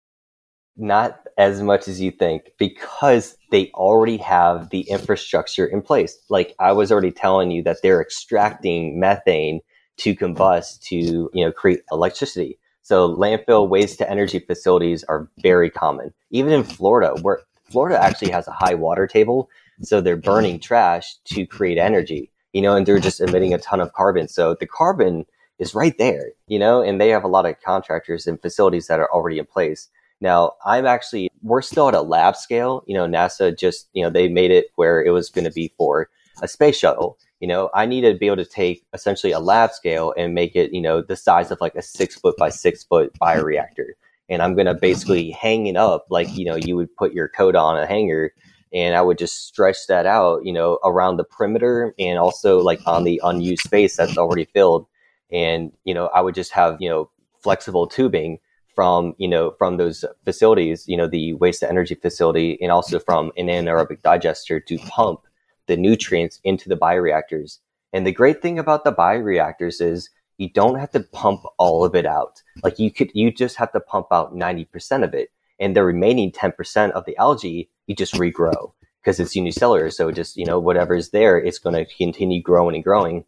Not 0.77 1.21
as 1.39 1.63
much 1.63 1.89
as 1.89 2.01
you 2.01 2.11
think 2.11 2.51
because 2.59 3.37
they 3.51 3.71
already 3.75 4.17
have 4.19 4.71
the 4.71 4.81
infrastructure 4.83 5.67
in 5.67 5.83
place. 5.83 6.19
Like 6.29 6.55
I 6.59 6.73
was 6.73 6.91
already 6.91 7.13
telling 7.13 7.51
you 7.51 7.63
that 7.63 7.79
they're 7.83 8.01
extracting 8.01 8.99
methane 8.99 9.61
to 9.99 10.17
combust 10.17 10.83
to, 10.85 10.97
you 10.97 11.45
know, 11.45 11.53
create 11.53 11.81
electricity. 11.93 12.59
So 12.83 13.15
landfill 13.15 13.69
waste 13.69 13.99
to 13.99 14.11
energy 14.11 14.41
facilities 14.41 15.05
are 15.05 15.31
very 15.43 15.71
common. 15.71 16.13
Even 16.31 16.53
in 16.53 16.65
Florida, 16.65 17.15
where 17.23 17.41
Florida 17.71 18.03
actually 18.03 18.31
has 18.33 18.49
a 18.49 18.53
high 18.53 18.75
water 18.75 19.07
table, 19.07 19.49
so 19.83 20.01
they're 20.01 20.17
burning 20.17 20.59
trash 20.59 21.15
to 21.27 21.47
create 21.47 21.79
energy. 21.79 22.30
You 22.53 22.63
know, 22.63 22.77
and 22.77 22.87
they're 22.87 22.99
just 22.99 23.21
emitting 23.21 23.55
a 23.55 23.59
ton 23.59 23.81
of 23.81 23.93
carbon. 23.93 24.29
So 24.29 24.55
the 24.59 24.67
carbon 24.67 25.27
is 25.59 25.75
right 25.75 25.97
there, 25.99 26.33
you 26.47 26.59
know, 26.59 26.83
and 26.83 27.01
they 27.01 27.11
have 27.11 27.25
a 27.25 27.29
lot 27.29 27.47
of 27.47 27.61
contractors 27.61 28.27
and 28.27 28.41
facilities 28.41 28.87
that 28.87 28.99
are 28.99 29.11
already 29.13 29.39
in 29.39 29.47
place. 29.47 29.89
Now, 30.21 30.53
I'm 30.65 30.87
actually, 30.87 31.31
we're 31.43 31.63
still 31.63 31.89
at 31.89 31.95
a 31.95 32.03
lab 32.03 32.37
scale. 32.37 32.83
You 32.87 32.95
know, 32.95 33.07
NASA 33.07 33.57
just, 33.57 33.89
you 33.93 34.03
know, 34.03 34.11
they 34.11 34.29
made 34.29 34.51
it 34.51 34.67
where 34.77 35.03
it 35.03 35.11
was 35.11 35.31
going 35.31 35.45
to 35.45 35.51
be 35.51 35.73
for 35.79 36.11
a 36.43 36.49
space 36.49 36.79
shuttle. 36.79 37.19
You 37.41 37.49
know, 37.49 37.71
I 37.75 37.87
need 37.87 38.03
to 38.03 38.15
be 38.15 38.27
able 38.27 38.37
to 38.37 38.45
take 38.45 38.85
essentially 38.93 39.33
a 39.33 39.41
lab 39.41 39.73
scale 39.73 40.13
and 40.17 40.35
make 40.35 40.55
it, 40.57 40.75
you 40.75 40.81
know, 40.81 41.01
the 41.01 41.17
size 41.17 41.51
of 41.51 41.61
like 41.61 41.75
a 41.75 41.83
six 41.83 42.17
foot 42.17 42.37
by 42.37 42.51
six 42.51 42.85
foot 42.85 43.13
bioreactor. 43.19 43.93
And 44.29 44.43
I'm 44.43 44.55
going 44.55 44.67
to 44.67 44.75
basically 44.75 45.31
hang 45.31 45.67
it 45.67 45.77
up 45.77 46.07
like, 46.11 46.37
you 46.37 46.45
know, 46.45 46.57
you 46.57 46.77
would 46.77 46.95
put 46.97 47.15
your 47.15 47.29
coat 47.29 47.57
on 47.57 47.79
a 47.79 47.87
hanger 47.87 48.33
and 48.73 48.95
I 48.95 49.03
would 49.03 49.19
just 49.19 49.47
stretch 49.47 49.87
that 49.89 50.07
out, 50.07 50.45
you 50.45 50.53
know, 50.53 50.79
around 50.85 51.17
the 51.17 51.25
perimeter 51.25 51.95
and 51.99 52.19
also 52.19 52.61
like 52.61 52.81
on 52.87 53.05
the 53.05 53.21
unused 53.25 53.63
space 53.63 53.97
that's 53.97 54.17
already 54.17 54.45
filled. 54.45 54.87
And, 55.33 55.73
you 55.85 55.95
know, 55.95 56.07
I 56.09 56.21
would 56.21 56.35
just 56.35 56.53
have, 56.53 56.77
you 56.81 56.89
know, 56.89 57.11
flexible 57.43 57.87
tubing 57.87 58.39
from, 58.75 59.15
you 59.19 59.29
know, 59.29 59.55
from 59.59 59.77
those 59.77 60.05
facilities, 60.25 60.87
you 60.87 60.97
know, 60.97 61.07
the 61.07 61.35
waste 61.35 61.61
to 61.61 61.69
energy 61.69 61.95
facility 61.95 62.59
and 62.63 62.71
also 62.71 62.99
from 63.01 63.33
an 63.37 63.47
anaerobic 63.47 64.03
digester 64.03 64.61
to 64.61 64.79
pump 64.79 65.21
the 65.67 65.77
nutrients 65.77 66.41
into 66.45 66.69
the 66.69 66.77
bioreactors. 66.77 67.59
And 67.93 68.07
the 68.07 68.13
great 68.13 68.41
thing 68.41 68.59
about 68.59 68.85
the 68.85 68.93
bioreactors 68.93 69.81
is 69.81 70.11
you 70.39 70.49
don't 70.49 70.79
have 70.79 70.91
to 70.93 71.01
pump 71.01 71.43
all 71.59 71.85
of 71.85 71.95
it 71.95 72.07
out. 72.07 72.43
Like 72.63 72.79
you 72.79 72.91
could, 72.91 73.11
you 73.15 73.33
just 73.33 73.57
have 73.57 73.73
to 73.73 73.81
pump 73.81 74.07
out 74.11 74.35
90% 74.35 75.05
of 75.05 75.13
it. 75.13 75.31
And 75.59 75.77
the 75.77 75.85
remaining 75.85 76.33
10% 76.33 76.91
of 76.93 77.05
the 77.05 77.17
algae 77.19 77.69
you 77.91 77.97
just 77.97 78.15
regrow 78.15 78.73
because 79.03 79.19
it's 79.19 79.35
unicellular. 79.35 79.91
So 79.91 80.13
just, 80.13 80.37
you 80.37 80.47
know, 80.47 80.61
whatever 80.61 80.95
is 80.95 81.11
there, 81.11 81.37
it's 81.37 81.59
going 81.59 81.75
to 81.75 81.93
continue 81.97 82.41
growing 82.41 82.77
and 82.77 82.85
growing. 82.85 83.25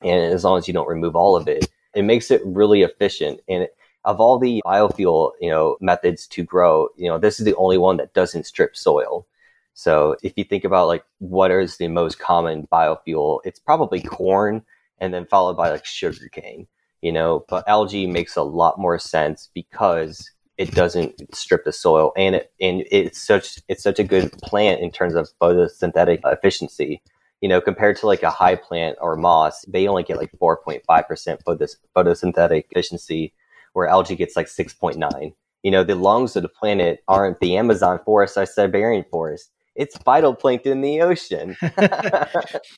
And 0.00 0.32
as 0.32 0.44
long 0.44 0.58
as 0.58 0.68
you 0.68 0.74
don't 0.74 0.86
remove 0.86 1.16
all 1.16 1.34
of 1.34 1.48
it, 1.48 1.68
it 1.92 2.02
makes 2.02 2.30
it 2.30 2.40
really 2.44 2.82
efficient. 2.82 3.40
And 3.48 3.66
of 4.04 4.20
all 4.20 4.38
the 4.38 4.62
biofuel, 4.64 5.32
you 5.40 5.50
know, 5.50 5.76
methods 5.80 6.28
to 6.28 6.44
grow, 6.44 6.88
you 6.96 7.08
know, 7.08 7.18
this 7.18 7.40
is 7.40 7.46
the 7.46 7.56
only 7.56 7.78
one 7.78 7.96
that 7.96 8.14
doesn't 8.14 8.46
strip 8.46 8.76
soil. 8.76 9.26
So 9.74 10.16
if 10.22 10.34
you 10.36 10.44
think 10.44 10.62
about 10.62 10.86
like 10.86 11.04
what 11.18 11.50
is 11.50 11.76
the 11.76 11.88
most 11.88 12.20
common 12.20 12.68
biofuel, 12.72 13.40
it's 13.44 13.58
probably 13.58 14.00
corn 14.00 14.62
and 15.00 15.12
then 15.12 15.26
followed 15.26 15.56
by 15.56 15.70
like 15.70 15.84
sugarcane, 15.84 16.68
you 17.02 17.10
know, 17.10 17.44
but 17.48 17.66
algae 17.66 18.06
makes 18.06 18.36
a 18.36 18.42
lot 18.44 18.78
more 18.78 19.00
sense 19.00 19.50
because 19.52 20.30
it 20.58 20.72
doesn't 20.72 21.34
strip 21.34 21.64
the 21.64 21.72
soil 21.72 22.12
and 22.16 22.36
it 22.36 22.52
and 22.60 22.84
it's 22.90 23.20
such 23.20 23.58
it's 23.68 23.82
such 23.82 23.98
a 23.98 24.04
good 24.04 24.32
plant 24.42 24.80
in 24.80 24.90
terms 24.90 25.14
of 25.14 25.28
photosynthetic 25.40 26.20
efficiency 26.24 27.02
you 27.40 27.48
know 27.48 27.60
compared 27.60 27.96
to 27.96 28.06
like 28.06 28.22
a 28.22 28.30
high 28.30 28.56
plant 28.56 28.96
or 29.00 29.16
moss 29.16 29.64
they 29.66 29.86
only 29.86 30.02
get 30.02 30.16
like 30.16 30.30
4.5% 30.40 31.42
photos, 31.44 31.76
photosynthetic 31.96 32.64
efficiency 32.70 33.32
where 33.72 33.86
algae 33.86 34.16
gets 34.16 34.36
like 34.36 34.46
6.9 34.46 35.34
you 35.62 35.70
know 35.70 35.84
the 35.84 35.94
lungs 35.94 36.36
of 36.36 36.42
the 36.42 36.48
planet 36.48 37.00
aren't 37.08 37.40
the 37.40 37.56
amazon 37.56 38.00
forest 38.04 38.36
or 38.36 38.46
siberian 38.46 39.04
forest 39.10 39.50
it's 39.76 39.96
phytoplankton 39.98 40.66
in 40.66 40.80
the 40.80 41.02
ocean. 41.02 41.56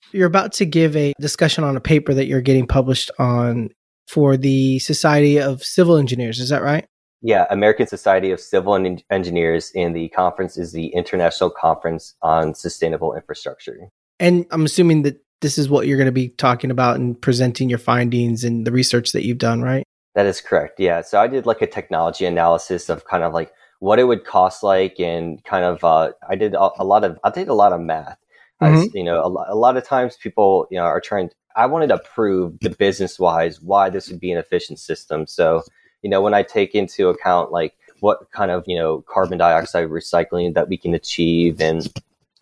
you're 0.12 0.26
about 0.26 0.52
to 0.54 0.66
give 0.66 0.96
a 0.96 1.14
discussion 1.20 1.64
on 1.64 1.76
a 1.76 1.80
paper 1.80 2.12
that 2.12 2.26
you're 2.26 2.40
getting 2.40 2.66
published 2.66 3.10
on 3.20 3.70
for 4.08 4.36
the 4.36 4.78
Society 4.80 5.38
of 5.38 5.62
Civil 5.62 5.96
Engineers. 5.96 6.40
Is 6.40 6.48
that 6.48 6.62
right? 6.62 6.86
Yeah, 7.20 7.46
American 7.50 7.87
Society 7.87 8.31
of 8.31 8.40
Civil 8.40 8.74
and 8.74 9.02
Engineers, 9.11 9.72
and 9.74 9.94
the 9.94 10.09
conference 10.11 10.57
is 10.57 10.72
the 10.72 10.88
International 10.88 11.50
Conference 11.50 12.14
on 12.22 12.54
Sustainable 12.54 13.14
Infrastructure. 13.14 13.90
And 14.20 14.46
I'm 14.50 14.64
assuming 14.64 15.02
that 15.02 15.20
this 15.40 15.59
is 15.59 15.68
what 15.68 15.87
you're 15.87 15.96
going 15.96 16.07
to 16.07 16.12
be 16.12 16.28
talking 16.28 16.70
about 16.70 16.96
and 16.96 17.20
presenting 17.20 17.68
your 17.68 17.78
findings 17.78 18.44
and 18.44 18.66
the 18.66 18.72
research 18.72 19.12
that 19.12 19.24
you've 19.24 19.38
done, 19.38 19.62
right? 19.62 19.85
That 20.14 20.26
is 20.26 20.40
correct. 20.40 20.81
Yeah. 20.81 21.02
So 21.02 21.20
I 21.20 21.28
did 21.28 21.46
like 21.46 21.62
a 21.62 21.66
technology 21.66 22.24
analysis 22.24 22.88
of 22.88 23.04
kind 23.04 23.22
of 23.22 23.33
like 23.33 23.52
what 23.81 23.98
it 23.98 24.04
would 24.04 24.24
cost 24.24 24.62
like 24.62 24.98
and 24.98 25.42
kind 25.44 25.64
of 25.64 25.85
uh, 25.85 26.12
I 26.28 26.35
did 26.35 26.54
a, 26.54 26.70
a, 26.78 26.85
lot 26.85 27.04
of 27.04 27.18
I 27.22 27.31
did 27.31 27.48
a 27.48 27.54
lot 27.54 27.72
of 27.72 27.81
math. 27.81 28.18
Mm-hmm. 28.61 28.96
You 28.96 29.04
know, 29.04 29.22
a, 29.22 29.54
a 29.54 29.54
lot 29.54 29.76
of 29.76 29.87
times 29.87 30.16
people 30.16 30.66
you 30.70 30.78
know 30.78 30.85
are 30.85 31.00
trying. 31.00 31.31
I 31.54 31.66
wanted 31.66 31.88
to 31.88 31.98
prove 31.98 32.59
the 32.61 32.70
business 32.70 33.18
wise 33.18 33.61
why 33.61 33.90
this 33.90 34.09
would 34.09 34.20
be 34.20 34.33
an 34.33 34.38
efficient 34.38 34.81
system. 34.81 35.26
So 35.26 35.62
you 36.02 36.11
know, 36.11 36.20
when 36.20 36.34
I 36.34 36.42
take 36.42 36.74
into 36.74 37.08
account 37.08 37.52
like 37.52 37.74
what 38.00 38.30
kind 38.30 38.50
of, 38.50 38.64
you 38.66 38.76
know, 38.76 39.04
carbon 39.08 39.38
dioxide 39.38 39.88
recycling 39.88 40.54
that 40.54 40.68
we 40.68 40.76
can 40.76 40.94
achieve 40.94 41.61
and, 41.61 41.87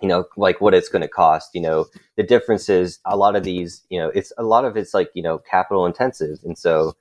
you 0.00 0.08
know, 0.08 0.24
like 0.36 0.60
what 0.60 0.74
it's 0.74 0.88
going 0.88 1.02
to 1.02 1.08
cost, 1.08 1.50
you 1.54 1.60
know, 1.60 1.86
the 2.16 2.22
difference 2.22 2.68
is 2.68 2.98
a 3.04 3.16
lot 3.16 3.36
of 3.36 3.44
these, 3.44 3.82
you 3.88 3.98
know, 3.98 4.08
it's 4.08 4.32
a 4.36 4.42
lot 4.42 4.64
of 4.64 4.76
it's 4.76 4.92
like, 4.92 5.10
you 5.14 5.22
know, 5.22 5.38
capital 5.38 5.86
intensive. 5.86 6.38
And 6.44 6.58
so 6.58 6.94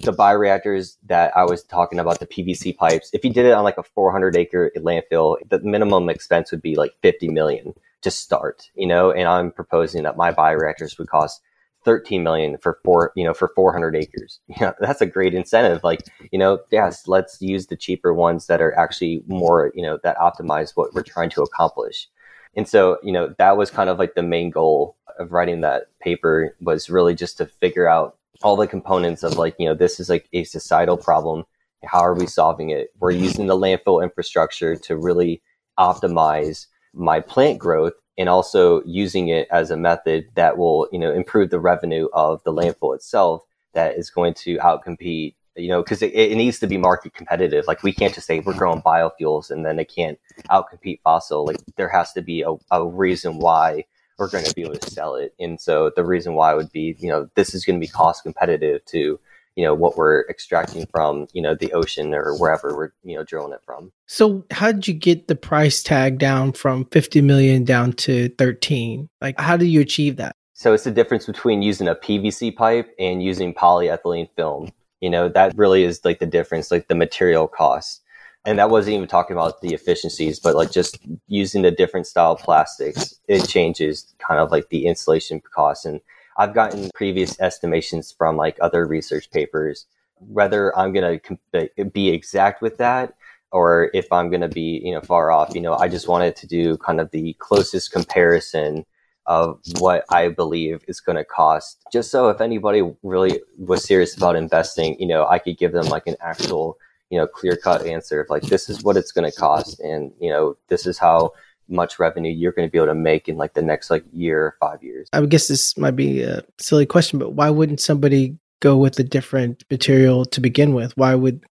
the 0.00 0.12
bioreactors 0.12 0.96
that 1.06 1.36
I 1.36 1.44
was 1.44 1.62
talking 1.62 2.00
about, 2.00 2.18
the 2.18 2.26
PVC 2.26 2.76
pipes, 2.76 3.10
if 3.12 3.24
you 3.24 3.32
did 3.32 3.46
it 3.46 3.52
on 3.52 3.62
like 3.62 3.78
a 3.78 3.84
400 3.84 4.36
acre 4.36 4.72
landfill, 4.76 5.36
the 5.48 5.60
minimum 5.60 6.08
expense 6.08 6.50
would 6.50 6.62
be 6.62 6.74
like 6.74 6.92
50 7.02 7.28
million 7.28 7.74
to 8.02 8.10
start, 8.10 8.70
you 8.74 8.86
know, 8.86 9.12
and 9.12 9.28
I'm 9.28 9.52
proposing 9.52 10.02
that 10.02 10.16
my 10.16 10.32
bioreactors 10.32 10.98
would 10.98 11.08
cost 11.08 11.40
13 11.84 12.22
million 12.22 12.58
for 12.58 12.78
four, 12.84 13.12
you 13.16 13.24
know, 13.24 13.34
for 13.34 13.52
400 13.54 13.96
acres. 13.96 14.40
Know, 14.60 14.72
that's 14.80 15.00
a 15.00 15.06
great 15.06 15.34
incentive. 15.34 15.82
Like, 15.82 16.02
you 16.30 16.38
know, 16.38 16.60
yes, 16.70 17.08
let's 17.08 17.40
use 17.40 17.66
the 17.66 17.76
cheaper 17.76 18.14
ones 18.14 18.46
that 18.46 18.60
are 18.60 18.76
actually 18.78 19.24
more, 19.26 19.72
you 19.74 19.82
know, 19.82 19.98
that 20.04 20.16
optimize 20.18 20.72
what 20.74 20.94
we're 20.94 21.02
trying 21.02 21.30
to 21.30 21.42
accomplish. 21.42 22.08
And 22.54 22.68
so, 22.68 22.98
you 23.02 23.12
know, 23.12 23.34
that 23.38 23.56
was 23.56 23.70
kind 23.70 23.88
of 23.88 23.98
like 23.98 24.14
the 24.14 24.22
main 24.22 24.50
goal 24.50 24.96
of 25.18 25.32
writing 25.32 25.62
that 25.62 25.84
paper 26.00 26.54
was 26.60 26.90
really 26.90 27.14
just 27.14 27.38
to 27.38 27.46
figure 27.46 27.88
out 27.88 28.16
all 28.42 28.56
the 28.56 28.66
components 28.66 29.22
of 29.22 29.36
like, 29.36 29.54
you 29.58 29.66
know, 29.66 29.74
this 29.74 29.98
is 29.98 30.08
like 30.08 30.28
a 30.32 30.44
societal 30.44 30.96
problem. 30.96 31.44
How 31.84 32.00
are 32.00 32.14
we 32.14 32.26
solving 32.26 32.70
it? 32.70 32.90
We're 33.00 33.10
using 33.10 33.46
the 33.46 33.56
landfill 33.56 34.02
infrastructure 34.02 34.76
to 34.76 34.96
really 34.96 35.42
optimize 35.78 36.66
my 36.94 37.20
plant 37.20 37.58
growth 37.58 37.94
and 38.18 38.28
also 38.28 38.82
using 38.84 39.28
it 39.28 39.48
as 39.50 39.70
a 39.70 39.76
method 39.76 40.26
that 40.34 40.58
will, 40.58 40.88
you 40.92 40.98
know, 40.98 41.12
improve 41.12 41.50
the 41.50 41.60
revenue 41.60 42.08
of 42.12 42.42
the 42.44 42.52
landfill 42.52 42.94
itself 42.94 43.42
that 43.74 43.96
is 43.96 44.10
going 44.10 44.34
to 44.34 44.58
outcompete, 44.58 45.34
you 45.56 45.68
know, 45.68 45.82
because 45.82 46.02
it, 46.02 46.12
it, 46.12 46.36
needs 46.36 46.58
to 46.58 46.66
be 46.66 46.76
market 46.76 47.14
competitive. 47.14 47.64
Like 47.66 47.82
we 47.82 47.92
can't 47.92 48.14
just 48.14 48.26
say 48.26 48.40
we're 48.40 48.52
growing 48.54 48.82
biofuels 48.82 49.50
and 49.50 49.64
then 49.64 49.78
it 49.78 49.90
can't 49.94 50.18
outcompete 50.50 51.00
fossil. 51.02 51.46
Like 51.46 51.56
there 51.76 51.88
has 51.88 52.12
to 52.12 52.22
be 52.22 52.42
a, 52.42 52.54
a 52.70 52.86
reason 52.86 53.38
why 53.38 53.84
we're 54.18 54.28
going 54.28 54.44
to 54.44 54.54
be 54.54 54.62
able 54.62 54.76
to 54.76 54.90
sell 54.90 55.16
it. 55.16 55.34
And 55.40 55.60
so 55.60 55.90
the 55.96 56.04
reason 56.04 56.34
why 56.34 56.54
would 56.54 56.70
be, 56.70 56.96
you 56.98 57.08
know, 57.08 57.28
this 57.34 57.54
is 57.54 57.64
going 57.64 57.80
to 57.80 57.84
be 57.84 57.90
cost 57.90 58.22
competitive 58.22 58.84
to 58.86 59.18
you 59.56 59.64
know 59.64 59.74
what 59.74 59.96
we're 59.96 60.26
extracting 60.28 60.86
from 60.86 61.26
you 61.32 61.42
know 61.42 61.54
the 61.54 61.72
ocean 61.72 62.14
or 62.14 62.36
wherever 62.36 62.74
we're 62.74 62.92
you 63.02 63.16
know 63.16 63.24
drilling 63.24 63.52
it 63.52 63.60
from. 63.64 63.92
So 64.06 64.44
how 64.50 64.72
did 64.72 64.88
you 64.88 64.94
get 64.94 65.28
the 65.28 65.34
price 65.34 65.82
tag 65.82 66.18
down 66.18 66.52
from 66.52 66.86
50 66.86 67.20
million 67.20 67.64
down 67.64 67.92
to 67.94 68.28
13 68.38 69.08
like 69.20 69.38
how 69.38 69.56
do 69.56 69.66
you 69.66 69.80
achieve 69.80 70.16
that? 70.16 70.36
So 70.54 70.72
it's 70.72 70.84
the 70.84 70.90
difference 70.90 71.26
between 71.26 71.62
using 71.62 71.88
a 71.88 71.94
pvc 71.94 72.56
pipe 72.56 72.94
and 72.98 73.22
using 73.22 73.54
polyethylene 73.54 74.28
film. 74.36 74.70
You 75.00 75.10
know 75.10 75.28
that 75.28 75.56
really 75.56 75.84
is 75.84 76.04
like 76.04 76.18
the 76.18 76.26
difference 76.26 76.70
like 76.70 76.88
the 76.88 76.94
material 76.94 77.48
cost. 77.48 78.00
And 78.44 78.58
that 78.58 78.70
wasn't 78.70 78.96
even 78.96 79.06
talking 79.06 79.36
about 79.36 79.60
the 79.60 79.72
efficiencies 79.72 80.40
but 80.40 80.56
like 80.56 80.72
just 80.72 80.98
using 81.28 81.62
the 81.62 81.70
different 81.70 82.06
style 82.06 82.34
plastics 82.34 83.14
it 83.28 83.46
changes 83.48 84.12
kind 84.18 84.40
of 84.40 84.50
like 84.50 84.68
the 84.70 84.86
insulation 84.86 85.40
cost 85.40 85.86
and 85.86 86.00
I've 86.36 86.54
gotten 86.54 86.90
previous 86.94 87.38
estimations 87.40 88.12
from 88.12 88.36
like 88.36 88.56
other 88.60 88.86
research 88.86 89.30
papers. 89.30 89.86
Whether 90.18 90.76
I'm 90.78 90.92
going 90.92 91.20
to 91.52 91.90
be 91.92 92.08
exact 92.10 92.62
with 92.62 92.78
that 92.78 93.14
or 93.50 93.90
if 93.92 94.10
I'm 94.12 94.30
going 94.30 94.40
to 94.40 94.48
be, 94.48 94.80
you 94.84 94.92
know, 94.92 95.00
far 95.00 95.30
off, 95.30 95.54
you 95.54 95.60
know, 95.60 95.74
I 95.74 95.88
just 95.88 96.08
wanted 96.08 96.36
to 96.36 96.46
do 96.46 96.76
kind 96.78 97.00
of 97.00 97.10
the 97.10 97.34
closest 97.38 97.92
comparison 97.92 98.86
of 99.26 99.60
what 99.78 100.04
I 100.10 100.28
believe 100.28 100.84
is 100.88 101.00
going 101.00 101.16
to 101.16 101.24
cost. 101.24 101.80
Just 101.92 102.10
so 102.10 102.28
if 102.28 102.40
anybody 102.40 102.82
really 103.02 103.40
was 103.58 103.84
serious 103.84 104.16
about 104.16 104.36
investing, 104.36 104.96
you 104.98 105.06
know, 105.06 105.26
I 105.26 105.38
could 105.38 105.58
give 105.58 105.72
them 105.72 105.86
like 105.86 106.06
an 106.06 106.16
actual, 106.20 106.78
you 107.10 107.18
know, 107.18 107.26
clear 107.26 107.56
cut 107.56 107.86
answer 107.86 108.20
of 108.20 108.30
like, 108.30 108.42
this 108.44 108.68
is 108.70 108.82
what 108.82 108.96
it's 108.96 109.12
going 109.12 109.30
to 109.30 109.36
cost. 109.36 109.80
And, 109.80 110.12
you 110.20 110.30
know, 110.30 110.56
this 110.68 110.86
is 110.86 110.98
how 110.98 111.32
much 111.72 111.98
revenue 111.98 112.30
you're 112.30 112.52
going 112.52 112.68
to 112.68 112.70
be 112.70 112.78
able 112.78 112.86
to 112.86 112.94
make 112.94 113.28
in 113.28 113.36
like 113.36 113.54
the 113.54 113.62
next 113.62 113.90
like 113.90 114.04
year 114.12 114.40
or 114.46 114.56
five 114.60 114.82
years. 114.82 115.08
I 115.12 115.20
would 115.20 115.30
guess 115.30 115.48
this 115.48 115.76
might 115.76 115.96
be 115.96 116.22
a 116.22 116.42
silly 116.58 116.86
question, 116.86 117.18
but 117.18 117.32
why 117.32 117.50
wouldn't 117.50 117.80
somebody 117.80 118.36
go 118.60 118.76
with 118.76 118.98
a 118.98 119.04
different 119.04 119.64
material 119.70 120.24
to 120.26 120.40
begin 120.40 120.74
with? 120.74 120.96
Why 120.96 121.14
would, 121.14 121.44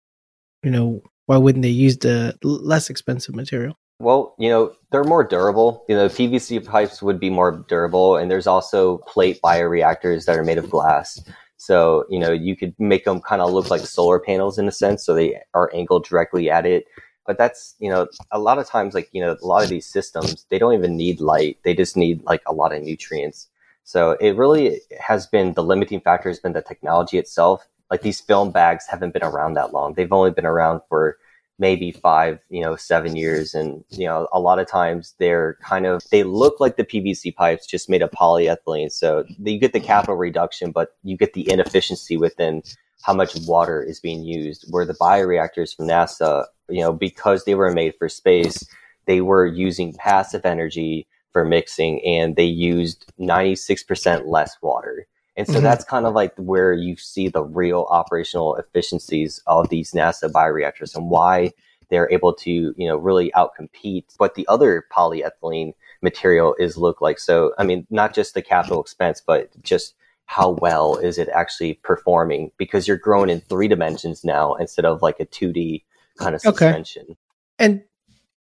you 0.63 0.71
know, 0.71 1.03
why 1.27 1.37
wouldn't 1.37 1.63
they 1.63 1.69
use 1.69 1.99
the 1.99 2.37
less 2.43 2.91
expensive 2.91 3.35
material? 3.35 3.77
Well, 4.01 4.35
you 4.39 4.49
know, 4.49 4.75
they're 4.93 5.05
more 5.05 5.25
durable. 5.25 5.85
You 5.89 5.97
know, 5.97 6.09
PVC 6.09 6.65
pipes 6.65 7.03
would 7.03 7.19
be 7.19 7.31
more 7.31 7.65
durable, 7.69 8.17
and 8.17 8.31
there's 8.31 8.47
also 8.47 8.99
plate 8.99 9.41
bioreactors 9.43 10.25
that 10.27 10.37
are 10.37 10.45
made 10.45 10.59
of 10.59 10.71
glass. 10.71 11.21
So, 11.57 12.05
you 12.09 12.21
know, 12.21 12.31
you 12.31 12.57
could 12.57 12.75
make 12.79 13.05
them 13.05 13.21
kind 13.21 13.43
of 13.43 13.53
look 13.53 13.71
like 13.71 13.81
solar 13.81 14.21
panels 14.21 14.59
in 14.59 14.69
a 14.69 14.73
sense. 14.73 15.05
So 15.05 15.15
they 15.15 15.41
are 15.55 15.71
angled 15.75 16.05
directly 16.05 16.49
at 16.49 16.65
it 16.65 16.85
but 17.29 17.39
that's 17.39 17.77
you 17.79 17.91
know 17.91 18.09
a 18.33 18.39
lot 18.41 18.59
of 18.59 18.67
times 18.67 18.95
like 18.95 19.09
you 19.13 19.21
know 19.21 19.37
a 19.41 19.47
lot 19.47 19.63
of 19.63 19.69
these 19.69 19.87
systems 19.87 20.47
they 20.49 20.59
don't 20.59 20.73
even 20.73 20.97
need 20.97 21.21
light 21.21 21.59
they 21.63 21.75
just 21.75 21.97
need 21.97 22.25
like 22.25 22.43
a 22.47 22.53
lot 22.53 22.73
of 22.75 22.83
nutrients 22.83 23.49
So 23.89 24.19
it 24.21 24.37
really 24.37 24.83
has 25.01 25.27
been 25.27 25.55
the 25.55 25.63
limiting 25.63 26.03
factor 26.03 26.29
has 26.29 26.39
been 26.39 26.53
the 26.53 26.61
technology 26.61 27.17
itself. 27.17 27.67
Like 27.91 28.03
these 28.03 28.21
film 28.21 28.51
bags 28.53 28.85
haven't 28.87 29.15
been 29.15 29.25
around 29.25 29.55
that 29.55 29.73
long. 29.73 29.95
They've 29.95 30.13
only 30.13 30.31
been 30.31 30.45
around 30.45 30.83
for 30.91 31.17
maybe 31.59 31.91
five, 31.91 32.39
you 32.51 32.61
know, 32.61 32.77
seven 32.77 33.17
years. 33.17 33.55
And, 33.55 33.83
you 33.89 34.07
know, 34.07 34.29
a 34.31 34.41
lot 34.41 34.59
of 34.59 34.69
times 34.69 35.15
they're 35.19 35.57
kind 35.63 35.87
of, 35.87 36.03
they 36.11 36.23
look 36.23 36.61
like 36.61 36.77
the 36.77 36.85
PVC 36.85 37.35
pipes 37.35 37.67
just 37.67 37.89
made 37.89 38.03
of 38.03 38.11
polyethylene. 38.11 38.93
So 38.93 39.25
you 39.39 39.59
get 39.59 39.73
the 39.73 39.81
capital 39.81 40.17
reduction, 40.17 40.71
but 40.71 40.89
you 41.03 41.17
get 41.17 41.33
the 41.33 41.51
inefficiency 41.51 42.19
within 42.19 42.63
how 43.03 43.15
much 43.15 43.37
water 43.47 43.83
is 43.83 44.01
being 44.01 44.25
used. 44.25 44.65
Where 44.71 44.85
the 44.85 44.95
bioreactors 44.95 45.75
from 45.75 45.87
NASA, 45.87 46.47
you 46.69 46.81
know, 46.81 46.93
because 46.93 47.45
they 47.45 47.55
were 47.55 47.73
made 47.73 47.95
for 47.99 48.09
space, 48.09 48.67
they 49.07 49.21
were 49.21 49.47
using 49.47 49.95
passive 49.95 50.45
energy 50.45 51.07
for 51.33 51.45
mixing 51.45 52.05
and 52.05 52.37
they 52.37 52.45
used 52.45 53.11
96% 53.19 54.27
less 54.27 54.57
water. 54.63 55.07
And 55.37 55.47
so 55.47 55.55
mm-hmm. 55.55 55.63
that's 55.63 55.85
kind 55.85 56.05
of 56.05 56.15
like 56.15 56.35
where 56.37 56.73
you 56.73 56.97
see 56.97 57.29
the 57.29 57.45
real 57.45 57.87
operational 57.91 58.57
efficiencies 58.57 59.41
of 59.47 59.69
these 59.69 59.93
NASA 59.93 60.31
bioreactors 60.31 60.97
and 60.97 61.11
why 61.11 61.53
they're 61.91 62.11
able 62.11 62.35
to, 62.35 62.51
you 62.77 62.89
know, 62.89 62.97
really 62.97 63.31
outcompete 63.37 64.05
what 64.19 64.35
the 64.35 64.47
other 64.49 64.85
polyethylene 64.93 65.75
material 66.03 66.55
is 66.59 66.77
look 66.77 67.01
like. 67.01 67.19
So, 67.19 67.53
I 67.57 67.65
mean, 67.65 67.87
not 67.89 68.15
just 68.15 68.35
the 68.35 68.43
capital 68.43 68.81
expense, 68.81 69.23
but 69.25 69.51
just 69.63 69.95
how 70.29 70.51
well 70.61 70.97
is 70.97 71.17
it 71.17 71.29
actually 71.31 71.75
performing 71.83 72.53
because 72.59 72.87
you're 72.87 72.99
growing 72.99 73.31
in 73.31 73.41
three 73.41 73.67
dimensions 73.67 74.23
now 74.25 74.55
instead 74.55 74.85
of 74.85 75.01
like 75.01 75.19
a 75.19 75.25
2D 75.25 75.83
kind 76.19 76.35
of 76.35 76.43
suspension. 76.43 77.03
Okay. 77.03 77.17
And 77.59 77.83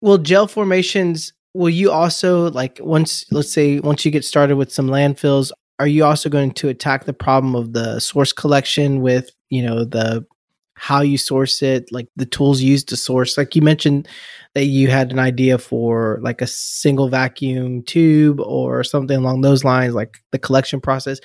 will 0.01 0.17
gel 0.17 0.47
formations 0.47 1.35
will 1.53 1.71
you 1.71 1.91
also 1.91 2.51
like 2.51 2.81
once 2.83 3.25
let's 3.31 3.53
say 3.53 3.81
once 3.81 4.05
you 4.05 4.11
get 4.11 4.25
started 4.25 4.57
with 4.57 4.73
some 4.73 4.89
landfills 4.89 5.53
are 5.79 5.87
you 5.87 6.05
also 6.05 6.31
going 6.31 6.53
to 6.53 6.69
attack 6.69 7.05
the 7.05 7.13
problem 7.13 7.55
of 7.55 7.75
the 7.75 8.01
source 8.01 8.33
collection 8.33 9.03
with 9.03 9.31
you 9.51 9.63
know 9.63 9.85
the 9.85 10.27
how 10.77 11.03
you 11.03 11.17
source 11.17 11.63
it 11.63 11.87
like 11.93 12.09
the 12.17 12.27
tools 12.27 12.61
used 12.61 12.89
to 12.89 12.97
source 12.97 13.39
like 13.39 13.55
you 13.55 13.63
mentioned 13.63 14.09
that 14.55 14.65
you 14.65 14.89
had 14.89 15.13
an 15.13 15.19
idea 15.19 15.59
for 15.59 16.19
like 16.23 16.41
a 16.41 16.47
single 16.47 17.09
vacuum 17.09 17.83
tube 17.83 18.41
or 18.41 18.83
something 18.83 19.19
along 19.19 19.43
those 19.43 19.65
lines 19.65 19.95
like 19.95 20.19
the 20.33 20.39
collection 20.39 20.81
process 20.81 21.21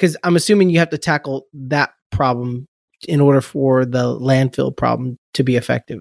because 0.00 0.16
i'm 0.24 0.36
assuming 0.36 0.70
you 0.70 0.78
have 0.78 0.90
to 0.90 0.98
tackle 0.98 1.46
that 1.52 1.90
problem 2.10 2.66
in 3.06 3.20
order 3.20 3.40
for 3.40 3.84
the 3.84 4.18
landfill 4.18 4.74
problem 4.74 5.18
to 5.34 5.42
be 5.42 5.56
effective 5.56 6.00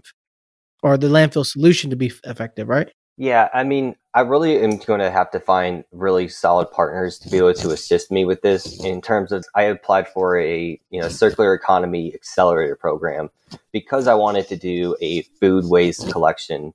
or 0.82 0.98
the 0.98 1.08
landfill 1.08 1.46
solution 1.46 1.90
to 1.90 1.96
be 1.96 2.12
effective 2.24 2.70
right 2.70 2.92
yeah, 3.22 3.50
I 3.54 3.66
mean, 3.66 3.98
I 4.14 4.22
really 4.22 4.64
am 4.64 4.78
going 4.78 5.02
to 5.02 5.12
have 5.12 5.30
to 5.32 5.42
find 5.42 5.84
really 5.92 6.30
solid 6.30 6.72
partners 6.72 7.20
to 7.20 7.30
be 7.30 7.36
able 7.36 7.54
to 7.54 7.72
assist 7.72 8.12
me 8.12 8.24
with 8.24 8.42
this. 8.44 8.82
In 8.82 9.02
terms 9.02 9.34
of, 9.34 9.44
I 9.54 9.64
applied 9.64 10.08
for 10.08 10.40
a 10.40 10.80
you 10.90 11.02
know 11.02 11.10
circular 11.10 11.54
economy 11.54 12.14
accelerator 12.14 12.78
program 12.78 13.30
because 13.74 14.08
I 14.08 14.14
wanted 14.14 14.48
to 14.48 14.56
do 14.56 14.96
a 15.02 15.24
food 15.42 15.66
waste 15.66 16.10
collection 16.10 16.74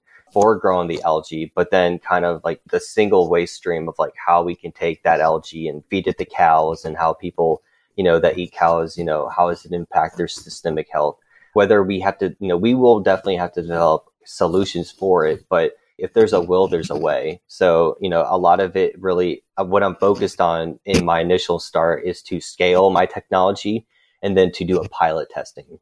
growing 0.59 0.89
the 0.89 1.03
algae, 1.03 1.53
but 1.55 1.71
then 1.71 1.99
kind 1.99 2.25
of 2.25 2.41
like 2.45 2.61
the 2.71 2.81
single 2.81 3.31
waste 3.31 3.55
stream 3.55 3.89
of 3.89 3.95
like 3.99 4.15
how 4.27 4.43
we 4.43 4.55
can 4.55 4.73
take 4.73 5.03
that 5.03 5.21
algae 5.21 5.69
and 5.69 5.85
feed 5.91 6.07
it 6.07 6.19
to 6.19 6.25
cows 6.25 6.85
and 6.85 6.97
how 6.97 7.13
people 7.13 7.63
you 7.97 8.05
know 8.05 8.19
that 8.19 8.39
eat 8.39 8.53
cows, 8.53 8.99
you 8.99 9.05
know, 9.05 9.29
how 9.29 9.49
does 9.49 9.65
it 9.65 9.73
impact 9.73 10.17
their 10.17 10.29
systemic 10.29 10.89
health? 10.91 11.17
Whether 11.53 11.83
we 11.83 12.01
have 12.01 12.19
to, 12.19 12.35
you 12.41 12.49
know, 12.49 12.57
we 12.57 12.75
will 12.75 13.01
definitely 13.01 13.37
have 13.37 13.53
to 13.53 13.63
develop 13.63 14.07
solutions 14.25 14.91
for 14.91 15.27
it, 15.27 15.45
but 15.49 15.73
if 15.99 16.13
there's 16.13 16.33
a 16.33 16.41
will, 16.41 16.67
there's 16.67 16.91
a 16.91 16.97
way. 16.97 17.41
So, 17.47 17.97
you 18.01 18.11
know, 18.11 18.27
a 18.29 18.39
lot 18.39 18.61
of 18.61 18.77
it 18.77 19.01
really, 19.01 19.45
uh, 19.57 19.65
what 19.65 19.85
I'm 19.85 19.95
focused 19.95 20.41
on 20.41 20.81
in 20.85 21.05
my 21.05 21.21
initial 21.21 21.61
start 21.61 22.05
is 22.05 22.21
to 22.23 22.41
scale 22.41 22.91
my 22.91 23.07
technology 23.07 23.87
and 24.23 24.37
then 24.37 24.51
to 24.53 24.65
do 24.65 24.81
a 24.81 24.89
pilot 24.89 25.31
testing. 25.31 25.79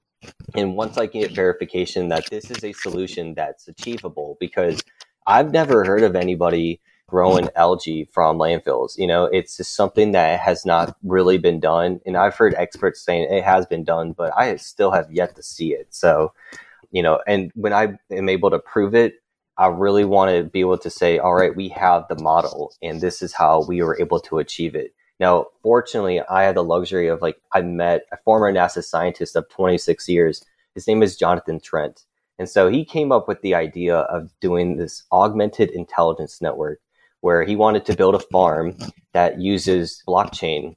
And 0.54 0.76
once 0.76 0.98
I 0.98 1.06
get 1.06 1.32
verification 1.32 2.08
that 2.08 2.28
this 2.30 2.50
is 2.50 2.62
a 2.64 2.72
solution 2.72 3.34
that's 3.34 3.68
achievable, 3.68 4.36
because 4.40 4.82
I've 5.26 5.52
never 5.52 5.84
heard 5.84 6.02
of 6.02 6.16
anybody 6.16 6.80
growing 7.12 7.48
algae 7.56 8.08
from 8.10 8.38
landfills. 8.38 8.98
You 8.98 9.06
know, 9.06 9.24
it's 9.26 9.58
just 9.58 9.74
something 9.74 10.12
that 10.12 10.40
has 10.40 10.64
not 10.64 10.96
really 11.02 11.36
been 11.36 11.60
done. 11.60 12.00
And 12.06 12.16
I've 12.16 12.34
heard 12.34 12.54
experts 12.54 13.02
saying 13.02 13.28
it 13.30 13.44
has 13.44 13.66
been 13.66 13.84
done, 13.84 14.12
but 14.12 14.32
I 14.34 14.56
still 14.56 14.92
have 14.92 15.12
yet 15.12 15.36
to 15.36 15.42
see 15.42 15.74
it. 15.74 15.88
So, 15.90 16.32
you 16.90 17.02
know, 17.02 17.20
and 17.26 17.52
when 17.54 17.74
I 17.74 17.98
am 18.10 18.30
able 18.30 18.50
to 18.50 18.58
prove 18.58 18.94
it, 18.94 19.16
I 19.58 19.66
really 19.66 20.06
want 20.06 20.30
to 20.30 20.44
be 20.44 20.60
able 20.60 20.78
to 20.78 20.88
say, 20.88 21.18
all 21.18 21.34
right, 21.34 21.54
we 21.54 21.68
have 21.68 22.06
the 22.08 22.18
model 22.18 22.72
and 22.82 23.00
this 23.00 23.20
is 23.20 23.34
how 23.34 23.62
we 23.62 23.82
were 23.82 24.00
able 24.00 24.20
to 24.20 24.38
achieve 24.38 24.74
it. 24.74 24.94
Now, 25.20 25.46
fortunately, 25.62 26.20
I 26.20 26.42
had 26.42 26.56
the 26.56 26.64
luxury 26.64 27.08
of 27.08 27.22
like, 27.22 27.36
I 27.52 27.62
met 27.62 28.02
a 28.12 28.16
former 28.24 28.52
NASA 28.52 28.82
scientist 28.82 29.36
of 29.36 29.48
26 29.50 30.08
years. 30.08 30.44
His 30.74 30.86
name 30.86 31.02
is 31.02 31.16
Jonathan 31.16 31.60
Trent. 31.60 32.04
And 32.38 32.48
so 32.48 32.68
he 32.68 32.84
came 32.84 33.12
up 33.12 33.28
with 33.28 33.40
the 33.42 33.54
idea 33.54 33.98
of 33.98 34.30
doing 34.40 34.76
this 34.76 35.04
augmented 35.12 35.70
intelligence 35.70 36.40
network 36.40 36.80
where 37.20 37.44
he 37.44 37.54
wanted 37.54 37.84
to 37.86 37.96
build 37.96 38.16
a 38.16 38.18
farm 38.18 38.76
that 39.12 39.40
uses 39.40 40.02
blockchain 40.08 40.74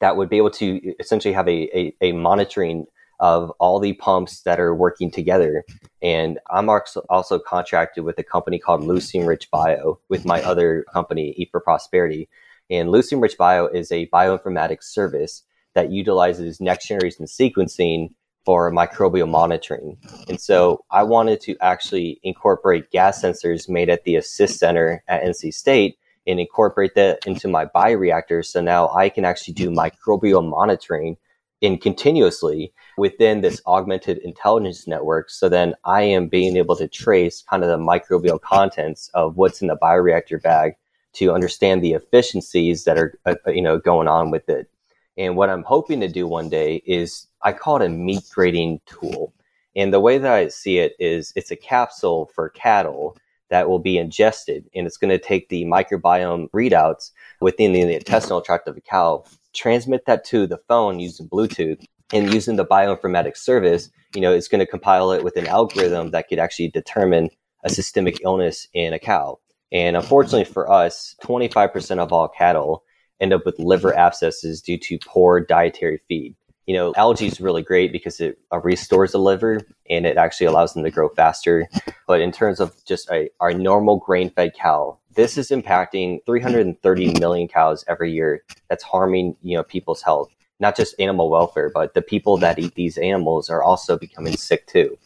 that 0.00 0.16
would 0.16 0.28
be 0.28 0.38
able 0.38 0.50
to 0.50 0.94
essentially 0.98 1.32
have 1.32 1.48
a, 1.48 1.78
a, 1.78 1.94
a 2.00 2.12
monitoring 2.12 2.86
of 3.20 3.50
all 3.60 3.78
the 3.78 3.92
pumps 3.92 4.40
that 4.42 4.58
are 4.58 4.74
working 4.74 5.10
together. 5.10 5.62
And 6.02 6.38
I'm 6.50 6.68
also 6.68 7.38
contracted 7.38 8.02
with 8.04 8.18
a 8.18 8.24
company 8.24 8.58
called 8.58 8.82
Lucium 8.82 9.26
Rich 9.26 9.50
Bio 9.50 10.00
with 10.08 10.24
my 10.24 10.42
other 10.42 10.84
company, 10.92 11.34
Eat 11.36 11.50
for 11.52 11.60
Prosperity. 11.60 12.28
And 12.70 12.90
Lucium 12.90 13.20
Rich 13.20 13.36
Bio 13.36 13.66
is 13.66 13.90
a 13.90 14.06
bioinformatics 14.08 14.84
service 14.84 15.42
that 15.74 15.90
utilizes 15.90 16.60
next 16.60 16.86
generation 16.86 17.26
sequencing 17.26 18.10
for 18.44 18.72
microbial 18.72 19.28
monitoring. 19.28 19.98
And 20.28 20.40
so 20.40 20.84
I 20.90 21.02
wanted 21.02 21.40
to 21.42 21.56
actually 21.60 22.20
incorporate 22.22 22.90
gas 22.90 23.22
sensors 23.22 23.68
made 23.68 23.90
at 23.90 24.04
the 24.04 24.16
Assist 24.16 24.58
Center 24.58 25.02
at 25.08 25.22
NC 25.22 25.52
State 25.52 25.98
and 26.26 26.40
incorporate 26.40 26.94
that 26.94 27.26
into 27.26 27.48
my 27.48 27.66
bioreactor. 27.66 28.44
So 28.44 28.60
now 28.60 28.88
I 28.90 29.08
can 29.08 29.24
actually 29.24 29.54
do 29.54 29.70
microbial 29.70 30.48
monitoring 30.48 31.16
in 31.60 31.76
continuously 31.76 32.72
within 32.96 33.42
this 33.42 33.60
augmented 33.66 34.18
intelligence 34.18 34.86
network. 34.86 35.28
So 35.28 35.48
then 35.48 35.74
I 35.84 36.02
am 36.02 36.28
being 36.28 36.56
able 36.56 36.76
to 36.76 36.88
trace 36.88 37.42
kind 37.42 37.62
of 37.62 37.68
the 37.68 37.76
microbial 37.76 38.40
contents 38.40 39.10
of 39.12 39.36
what's 39.36 39.60
in 39.60 39.68
the 39.68 39.76
bioreactor 39.76 40.42
bag 40.42 40.74
to 41.14 41.32
understand 41.32 41.82
the 41.82 41.92
efficiencies 41.92 42.84
that 42.84 42.98
are 42.98 43.18
uh, 43.26 43.34
uh, 43.46 43.50
you 43.50 43.62
know 43.62 43.78
going 43.78 44.08
on 44.08 44.30
with 44.30 44.48
it. 44.48 44.70
And 45.16 45.36
what 45.36 45.50
I'm 45.50 45.64
hoping 45.64 46.00
to 46.00 46.08
do 46.08 46.26
one 46.26 46.48
day 46.48 46.82
is 46.86 47.26
I 47.42 47.52
call 47.52 47.76
it 47.76 47.86
a 47.86 47.88
meat 47.88 48.24
grading 48.32 48.80
tool. 48.86 49.34
And 49.76 49.92
the 49.92 50.00
way 50.00 50.18
that 50.18 50.32
I 50.32 50.48
see 50.48 50.78
it 50.78 50.94
is 50.98 51.32
it's 51.36 51.50
a 51.50 51.56
capsule 51.56 52.30
for 52.34 52.48
cattle 52.48 53.16
that 53.50 53.68
will 53.68 53.78
be 53.78 53.98
ingested 53.98 54.68
and 54.74 54.86
it's 54.86 54.96
going 54.96 55.10
to 55.10 55.18
take 55.18 55.48
the 55.48 55.64
microbiome 55.64 56.48
readouts 56.50 57.10
within 57.40 57.72
the 57.72 57.94
intestinal 57.94 58.40
tract 58.40 58.68
of 58.68 58.76
a 58.76 58.80
cow 58.80 59.24
transmit 59.52 60.06
that 60.06 60.24
to 60.24 60.46
the 60.46 60.58
phone 60.68 61.00
using 61.00 61.28
Bluetooth 61.28 61.84
and 62.12 62.32
using 62.32 62.56
the 62.56 62.64
bioinformatics 62.64 63.38
service, 63.38 63.90
you 64.14 64.20
know, 64.20 64.32
it's 64.32 64.48
going 64.48 64.60
to 64.60 64.66
compile 64.66 65.12
it 65.12 65.24
with 65.24 65.36
an 65.36 65.46
algorithm 65.46 66.10
that 66.10 66.28
could 66.28 66.38
actually 66.38 66.68
determine 66.68 67.30
a 67.64 67.70
systemic 67.70 68.20
illness 68.22 68.66
in 68.72 68.92
a 68.92 68.98
cow. 68.98 69.38
And 69.72 69.96
unfortunately 69.96 70.44
for 70.44 70.70
us, 70.70 71.14
25% 71.22 71.98
of 71.98 72.12
all 72.12 72.28
cattle 72.28 72.84
end 73.20 73.32
up 73.32 73.44
with 73.44 73.58
liver 73.58 73.96
abscesses 73.96 74.60
due 74.62 74.78
to 74.78 74.98
poor 74.98 75.40
dietary 75.40 76.00
feed. 76.08 76.34
You 76.66 76.74
know, 76.74 76.94
algae 76.96 77.26
is 77.26 77.40
really 77.40 77.62
great 77.62 77.92
because 77.92 78.20
it 78.20 78.38
uh, 78.52 78.60
restores 78.60 79.12
the 79.12 79.18
liver 79.18 79.60
and 79.88 80.06
it 80.06 80.16
actually 80.16 80.46
allows 80.46 80.72
them 80.72 80.84
to 80.84 80.90
grow 80.90 81.08
faster. 81.08 81.68
But 82.06 82.20
in 82.20 82.32
terms 82.32 82.60
of 82.60 82.74
just 82.84 83.10
a, 83.10 83.28
our 83.40 83.52
normal 83.52 83.96
grain 83.98 84.30
fed 84.30 84.52
cow, 84.54 84.98
this 85.14 85.36
is 85.36 85.50
impacting 85.50 86.20
330 86.26 87.18
million 87.18 87.48
cows 87.48 87.84
every 87.88 88.12
year. 88.12 88.44
That's 88.68 88.84
harming, 88.84 89.36
you 89.42 89.56
know, 89.56 89.64
people's 89.64 90.02
health, 90.02 90.30
not 90.60 90.76
just 90.76 90.94
animal 91.00 91.28
welfare, 91.28 91.70
but 91.72 91.94
the 91.94 92.02
people 92.02 92.36
that 92.38 92.58
eat 92.58 92.74
these 92.74 92.98
animals 92.98 93.50
are 93.50 93.62
also 93.62 93.98
becoming 93.98 94.36
sick 94.36 94.66
too, 94.66 94.96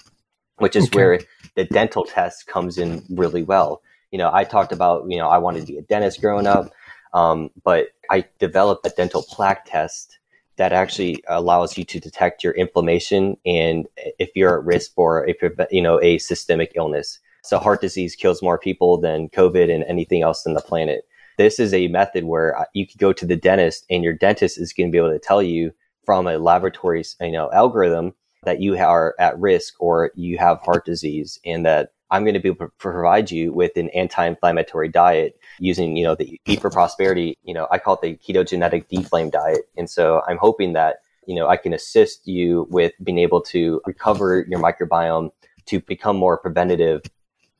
which 0.58 0.76
is 0.76 0.86
okay. 0.86 0.96
where 0.96 1.20
the 1.56 1.64
dental 1.64 2.04
test 2.04 2.46
comes 2.46 2.76
in 2.76 3.04
really 3.08 3.42
well. 3.42 3.80
You 4.14 4.18
know, 4.18 4.30
I 4.32 4.44
talked 4.44 4.70
about, 4.70 5.10
you 5.10 5.18
know, 5.18 5.28
I 5.28 5.38
wanted 5.38 5.66
to 5.66 5.72
be 5.72 5.76
a 5.76 5.82
dentist 5.82 6.20
growing 6.20 6.46
up, 6.46 6.70
um, 7.14 7.50
but 7.64 7.88
I 8.08 8.24
developed 8.38 8.86
a 8.86 8.90
dental 8.90 9.24
plaque 9.24 9.64
test 9.64 10.16
that 10.56 10.72
actually 10.72 11.24
allows 11.26 11.76
you 11.76 11.82
to 11.82 11.98
detect 11.98 12.44
your 12.44 12.52
inflammation 12.52 13.36
and 13.44 13.88
if 14.20 14.30
you're 14.36 14.56
at 14.56 14.64
risk 14.64 14.94
for 14.94 15.28
a 15.28 15.34
you 15.72 15.82
know 15.82 16.00
a 16.00 16.18
systemic 16.18 16.70
illness 16.76 17.18
so 17.42 17.58
heart 17.58 17.80
disease 17.80 18.14
kills 18.14 18.40
more 18.40 18.56
people 18.56 18.98
than 18.98 19.30
COVID 19.30 19.68
and 19.74 19.82
anything 19.84 20.22
else 20.22 20.46
on 20.46 20.54
the 20.54 20.62
planet. 20.62 21.08
This 21.36 21.58
is 21.58 21.74
a 21.74 21.88
method 21.88 22.22
where 22.22 22.56
uh, 22.56 22.66
you 22.72 22.86
could 22.86 22.98
go 22.98 23.12
to 23.12 23.26
the 23.26 23.36
dentist 23.36 23.84
and 23.90 24.04
your 24.04 24.14
dentist 24.14 24.58
is 24.58 24.72
going 24.72 24.90
to 24.90 24.92
be 24.92 24.98
able 24.98 25.10
to 25.10 25.18
tell 25.18 25.42
you 25.42 25.72
from 26.06 26.28
a 26.28 26.38
laboratory, 26.38 27.04
you 27.20 27.32
know, 27.32 27.50
algorithm 27.52 28.14
that 28.44 28.60
you 28.60 28.78
are 28.78 29.16
at 29.18 29.38
risk 29.40 29.74
or 29.80 30.12
you 30.14 30.38
have 30.38 30.60
heart 30.60 30.86
disease 30.86 31.40
and 31.44 31.66
that 31.66 31.93
I'm 32.14 32.22
going 32.22 32.34
to 32.34 32.40
be 32.40 32.48
able 32.48 32.66
to 32.66 32.72
provide 32.78 33.32
you 33.32 33.52
with 33.52 33.76
an 33.76 33.88
anti-inflammatory 33.88 34.88
diet 34.88 35.36
using, 35.58 35.96
you 35.96 36.04
know, 36.04 36.14
the 36.14 36.40
Eat 36.46 36.60
for 36.60 36.70
Prosperity, 36.70 37.36
you 37.42 37.52
know, 37.52 37.66
I 37.72 37.78
call 37.78 37.98
it 38.00 38.02
the 38.02 38.16
ketogenetic 38.16 38.86
deflame 38.88 39.30
diet. 39.30 39.62
And 39.76 39.90
so 39.90 40.22
I'm 40.28 40.36
hoping 40.36 40.74
that, 40.74 40.98
you 41.26 41.34
know, 41.34 41.48
I 41.48 41.56
can 41.56 41.72
assist 41.72 42.28
you 42.28 42.68
with 42.70 42.92
being 43.02 43.18
able 43.18 43.40
to 43.42 43.80
recover 43.84 44.46
your 44.48 44.60
microbiome 44.60 45.30
to 45.66 45.80
become 45.80 46.16
more 46.16 46.38
preventative 46.38 47.02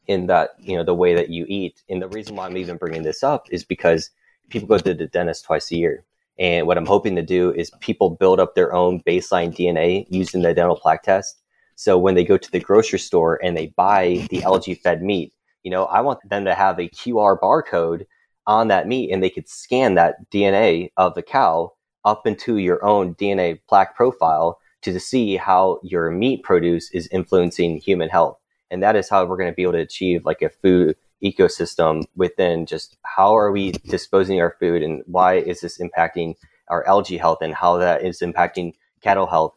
in 0.07 0.29
that, 0.29 0.51
you 0.61 0.77
know, 0.77 0.85
the 0.85 0.95
way 0.95 1.17
that 1.17 1.31
you 1.31 1.47
eat. 1.49 1.83
And 1.89 2.01
the 2.01 2.09
reason 2.09 2.37
why 2.37 2.47
I'm 2.47 2.57
even 2.57 2.77
bringing 2.77 3.03
this 3.03 3.25
up 3.25 3.49
is 3.51 3.65
because 3.65 4.11
people 4.51 4.69
go 4.69 4.79
to 4.79 4.95
the 4.95 5.09
dentist 5.09 5.47
twice 5.47 5.73
a 5.73 5.77
year. 5.77 6.05
And 6.39 6.69
what 6.69 6.79
I'm 6.79 6.87
hoping 6.87 7.17
to 7.17 7.23
do 7.23 7.53
is 7.53 7.73
people 7.81 8.11
build 8.11 8.39
up 8.39 8.55
their 8.55 8.73
own 8.73 9.03
baseline 9.05 9.53
DNA 9.53 10.07
using 10.11 10.43
the 10.43 10.55
dental 10.55 10.77
plaque 10.77 11.03
test. 11.03 11.41
So 11.77 11.99
when 11.99 12.15
they 12.15 12.25
go 12.25 12.37
to 12.37 12.51
the 12.51 12.61
grocery 12.61 12.99
store 12.99 13.43
and 13.43 13.57
they 13.57 13.69
buy 13.69 14.27
the 14.31 14.43
algae 14.43 14.75
fed 14.75 15.03
meat, 15.03 15.33
you 15.63 15.71
know, 15.71 15.85
I 15.87 16.01
want 16.01 16.29
them 16.29 16.45
to 16.45 16.55
have 16.55 16.79
a 16.79 16.89
QR 16.89 17.39
barcode 17.39 18.07
on 18.47 18.69
that 18.69 18.87
meat 18.87 19.11
and 19.11 19.23
they 19.23 19.31
could 19.31 19.49
scan 19.49 19.95
that 19.95 20.31
DNA 20.31 20.91
of 20.97 21.15
the 21.15 21.23
cow 21.23 21.73
up 22.05 22.27
into 22.27 22.59
your 22.59 22.85
own 22.85 23.15
DNA 23.15 23.61
plaque 23.69 23.97
profile 23.97 24.59
to 24.83 25.01
see 25.01 25.37
how 25.37 25.81
your 25.83 26.11
meat 26.11 26.43
produce 26.43 26.91
is 26.91 27.09
influencing 27.11 27.79
human 27.79 28.11
health. 28.11 28.39
And 28.71 28.83
that 28.83 28.97
is 28.97 29.09
how 29.09 29.25
we're 29.25 29.39
going 29.39 29.51
to 29.51 29.57
be 29.57 29.63
able 29.63 29.73
to 29.73 29.79
achieve 29.79 30.27
like 30.27 30.43
a 30.43 30.51
food 30.51 30.97
ecosystem 31.23 32.05
within 32.17 32.67
just 32.67 32.97
how 33.03 33.35
are 33.35 33.51
we 33.51 33.73
disposing 33.73 34.41
our 34.41 34.57
food 34.61 34.83
and 34.83 35.03
why 35.07 35.37
is 35.37 35.63
this 35.63 35.79
impacting 35.79 36.35
our 36.69 36.87
algae 36.87 37.17
health 37.17 37.39
and 37.41 37.55
how 37.55 37.79
that 37.79 38.05
is 38.05 38.21
impacting 38.21 38.75
cattle 39.01 39.27
health 39.27 39.55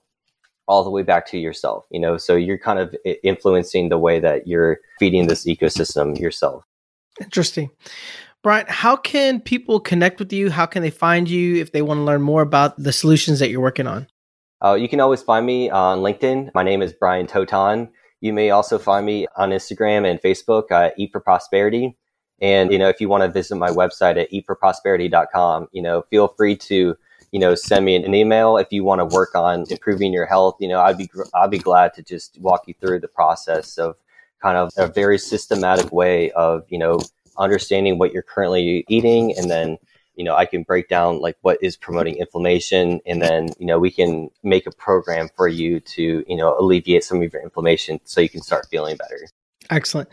all 0.68 0.84
the 0.84 0.90
way 0.90 1.04
back 1.04 1.26
to 1.28 1.38
yourself 1.38 1.86
you 1.92 2.00
know? 2.00 2.18
So 2.18 2.36
you're 2.36 2.58
kind 2.58 2.80
of 2.80 2.96
influencing 3.24 3.90
the 3.90 3.98
way 3.98 4.20
that 4.20 4.48
you're 4.48 4.80
feeding 5.00 5.28
this 5.28 5.46
ecosystem 5.46 6.20
yourself. 6.20 6.64
Interesting. 7.22 7.70
Brian 8.44 8.66
how 8.68 8.96
can 8.96 9.42
people 9.42 9.80
connect 9.80 10.20
with 10.20 10.32
you? 10.32 10.50
How 10.50 10.66
can 10.66 10.82
they 10.82 10.90
find 10.90 11.30
you 11.30 11.56
if 11.56 11.72
they 11.72 11.82
want 11.82 12.00
to 12.00 12.04
learn 12.04 12.22
more 12.22 12.42
about 12.42 12.82
the 12.82 12.94
solutions 12.94 13.40
that 13.40 13.50
you're 13.50 13.62
working 13.62 13.88
on? 13.88 14.08
Uh, 14.64 14.74
you 14.74 14.90
can 14.90 15.00
always 15.00 15.22
find 15.22 15.46
me 15.46 15.70
on 15.70 16.00
linkedin. 16.00 16.52
My 16.54 16.64
name 16.64 16.82
is 16.82 16.94
brian 16.94 17.28
toton. 17.28 17.90
You 18.22 18.34
may 18.34 18.50
also 18.50 18.80
find 18.80 19.06
me 19.06 19.28
on 19.36 19.52
Instagram 19.52 20.10
and 20.10 20.20
Facebook, 20.20 20.72
uh, 20.72 20.90
Eat 20.98 21.12
for 21.12 21.22
Prosperity. 21.22 21.96
And, 22.40 22.72
you 22.72 22.78
know, 22.78 22.90
if 22.90 23.02
you 23.02 23.10
want 23.10 23.24
to 23.24 23.30
visit 23.30 23.56
my 23.56 23.70
website 23.70 24.18
at 24.18 24.32
eatforprosperity.com, 24.32 25.68
you 25.72 25.82
know, 25.82 26.04
feel 26.10 26.28
free 26.30 26.56
to, 26.56 26.96
you 27.32 27.40
know, 27.40 27.56
send 27.56 27.86
me 27.86 27.96
an 27.96 28.14
email 28.14 28.58
if 28.58 28.68
you 28.72 28.84
want 28.84 29.00
to 29.00 29.16
work 29.16 29.36
on 29.36 29.66
improving 29.70 30.14
your 30.14 30.26
health. 30.26 30.58
You 30.60 30.70
know, 30.70 30.82
I'd 30.82 30.98
be, 30.98 31.10
I'd 31.34 31.52
be 31.52 31.58
glad 31.58 31.94
to 31.96 32.04
just 32.04 32.40
walk 32.40 32.68
you 32.68 32.74
through 32.80 33.00
the 33.00 33.08
process 33.08 33.78
of 33.78 33.96
kind 34.42 34.58
of 34.58 34.72
a 34.78 34.88
very 34.88 35.18
systematic 35.18 35.92
way 35.92 36.32
of, 36.32 36.64
you 36.70 36.78
know, 36.78 37.00
understanding 37.38 38.00
what 38.00 38.14
you're 38.14 38.24
currently 38.24 38.86
eating 38.88 39.36
and 39.38 39.50
then 39.50 39.78
you 40.18 40.24
know, 40.24 40.36
I 40.36 40.46
can 40.48 40.64
break 40.64 40.90
down 40.90 41.22
like 41.22 41.38
what 41.42 41.60
is 41.62 41.78
promoting 41.78 42.16
inflammation, 42.16 43.00
and 43.06 43.22
then 43.22 43.50
you 43.60 43.68
know 43.68 43.78
we 43.78 43.92
can 43.92 44.30
make 44.44 44.66
a 44.66 44.72
program 44.72 45.30
for 45.36 45.48
you 45.48 45.80
to 45.80 46.26
you 46.28 46.36
know 46.36 46.58
alleviate 46.60 47.04
some 47.04 47.22
of 47.22 47.32
your 47.32 47.42
inflammation 47.44 48.00
so 48.04 48.20
you 48.20 48.28
can 48.28 48.42
start 48.42 48.68
feeling 48.70 48.98
better. 48.98 49.28
Excellent. 49.70 50.10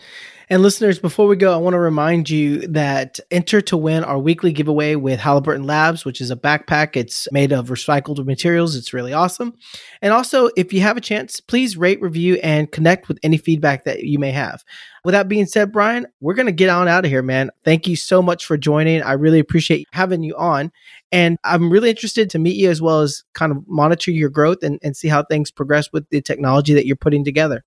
And 0.50 0.62
listeners, 0.62 0.98
before 0.98 1.26
we 1.26 1.36
go, 1.36 1.54
I 1.54 1.56
want 1.56 1.72
to 1.72 1.78
remind 1.78 2.28
you 2.28 2.66
that 2.68 3.18
enter 3.30 3.62
to 3.62 3.78
win 3.78 4.04
our 4.04 4.18
weekly 4.18 4.52
giveaway 4.52 4.94
with 4.94 5.18
Halliburton 5.18 5.64
Labs, 5.64 6.04
which 6.04 6.20
is 6.20 6.30
a 6.30 6.36
backpack. 6.36 6.96
It's 6.96 7.26
made 7.32 7.50
of 7.50 7.68
recycled 7.68 8.22
materials. 8.26 8.76
It's 8.76 8.92
really 8.92 9.14
awesome. 9.14 9.54
And 10.02 10.12
also, 10.12 10.50
if 10.54 10.70
you 10.70 10.82
have 10.82 10.98
a 10.98 11.00
chance, 11.00 11.40
please 11.40 11.78
rate, 11.78 12.00
review, 12.02 12.34
and 12.42 12.70
connect 12.70 13.08
with 13.08 13.18
any 13.22 13.38
feedback 13.38 13.84
that 13.84 14.02
you 14.02 14.18
may 14.18 14.32
have. 14.32 14.62
With 15.02 15.12
that 15.12 15.28
being 15.28 15.46
said, 15.46 15.72
Brian, 15.72 16.06
we're 16.20 16.34
going 16.34 16.46
to 16.46 16.52
get 16.52 16.68
on 16.68 16.88
out 16.88 17.06
of 17.06 17.10
here, 17.10 17.22
man. 17.22 17.50
Thank 17.64 17.86
you 17.86 17.96
so 17.96 18.20
much 18.20 18.44
for 18.44 18.58
joining. 18.58 19.02
I 19.02 19.12
really 19.12 19.38
appreciate 19.38 19.86
having 19.92 20.22
you 20.22 20.36
on. 20.36 20.70
And 21.10 21.38
I'm 21.44 21.70
really 21.70 21.88
interested 21.88 22.28
to 22.30 22.38
meet 22.38 22.56
you 22.56 22.68
as 22.68 22.82
well 22.82 23.00
as 23.00 23.22
kind 23.32 23.50
of 23.50 23.58
monitor 23.66 24.10
your 24.10 24.30
growth 24.30 24.62
and, 24.62 24.78
and 24.82 24.94
see 24.94 25.08
how 25.08 25.22
things 25.22 25.50
progress 25.50 25.90
with 25.90 26.06
the 26.10 26.20
technology 26.20 26.74
that 26.74 26.86
you're 26.86 26.96
putting 26.96 27.24
together. 27.24 27.64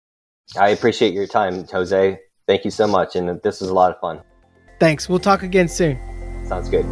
I 0.56 0.70
appreciate 0.70 1.14
your 1.14 1.28
time, 1.28 1.66
Jose. 1.68 2.20
Thank 2.48 2.64
you 2.64 2.72
so 2.72 2.88
much. 2.88 3.16
And 3.16 3.42
this 3.42 3.60
was 3.60 3.70
a 3.70 3.74
lot 3.74 3.92
of 3.92 4.00
fun. 4.00 4.22
Thanks. 4.80 5.10
We'll 5.10 5.20
talk 5.20 5.44
again 5.44 5.68
soon. 5.68 6.00
Sounds 6.48 6.70
good. 6.70 6.86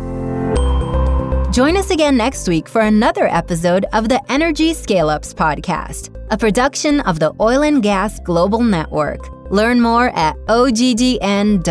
Join 1.54 1.78
us 1.78 1.90
again 1.90 2.18
next 2.18 2.50
week 2.50 2.68
for 2.68 2.82
another 2.82 3.28
episode 3.28 3.86
of 3.94 4.10
the 4.10 4.20
Energy 4.30 4.74
Scale 4.74 5.10
Ups 5.10 5.34
Podcast, 5.34 6.14
a 6.30 6.38
production 6.38 7.00
of 7.02 7.20
the 7.20 7.34
Oil 7.40 7.64
and 7.64 7.82
Gas 7.82 8.20
Global 8.20 8.62
Network. 8.62 9.30
Learn 9.52 9.80
more 9.80 10.10
at 10.18 10.36
oggn.com. 10.48 11.66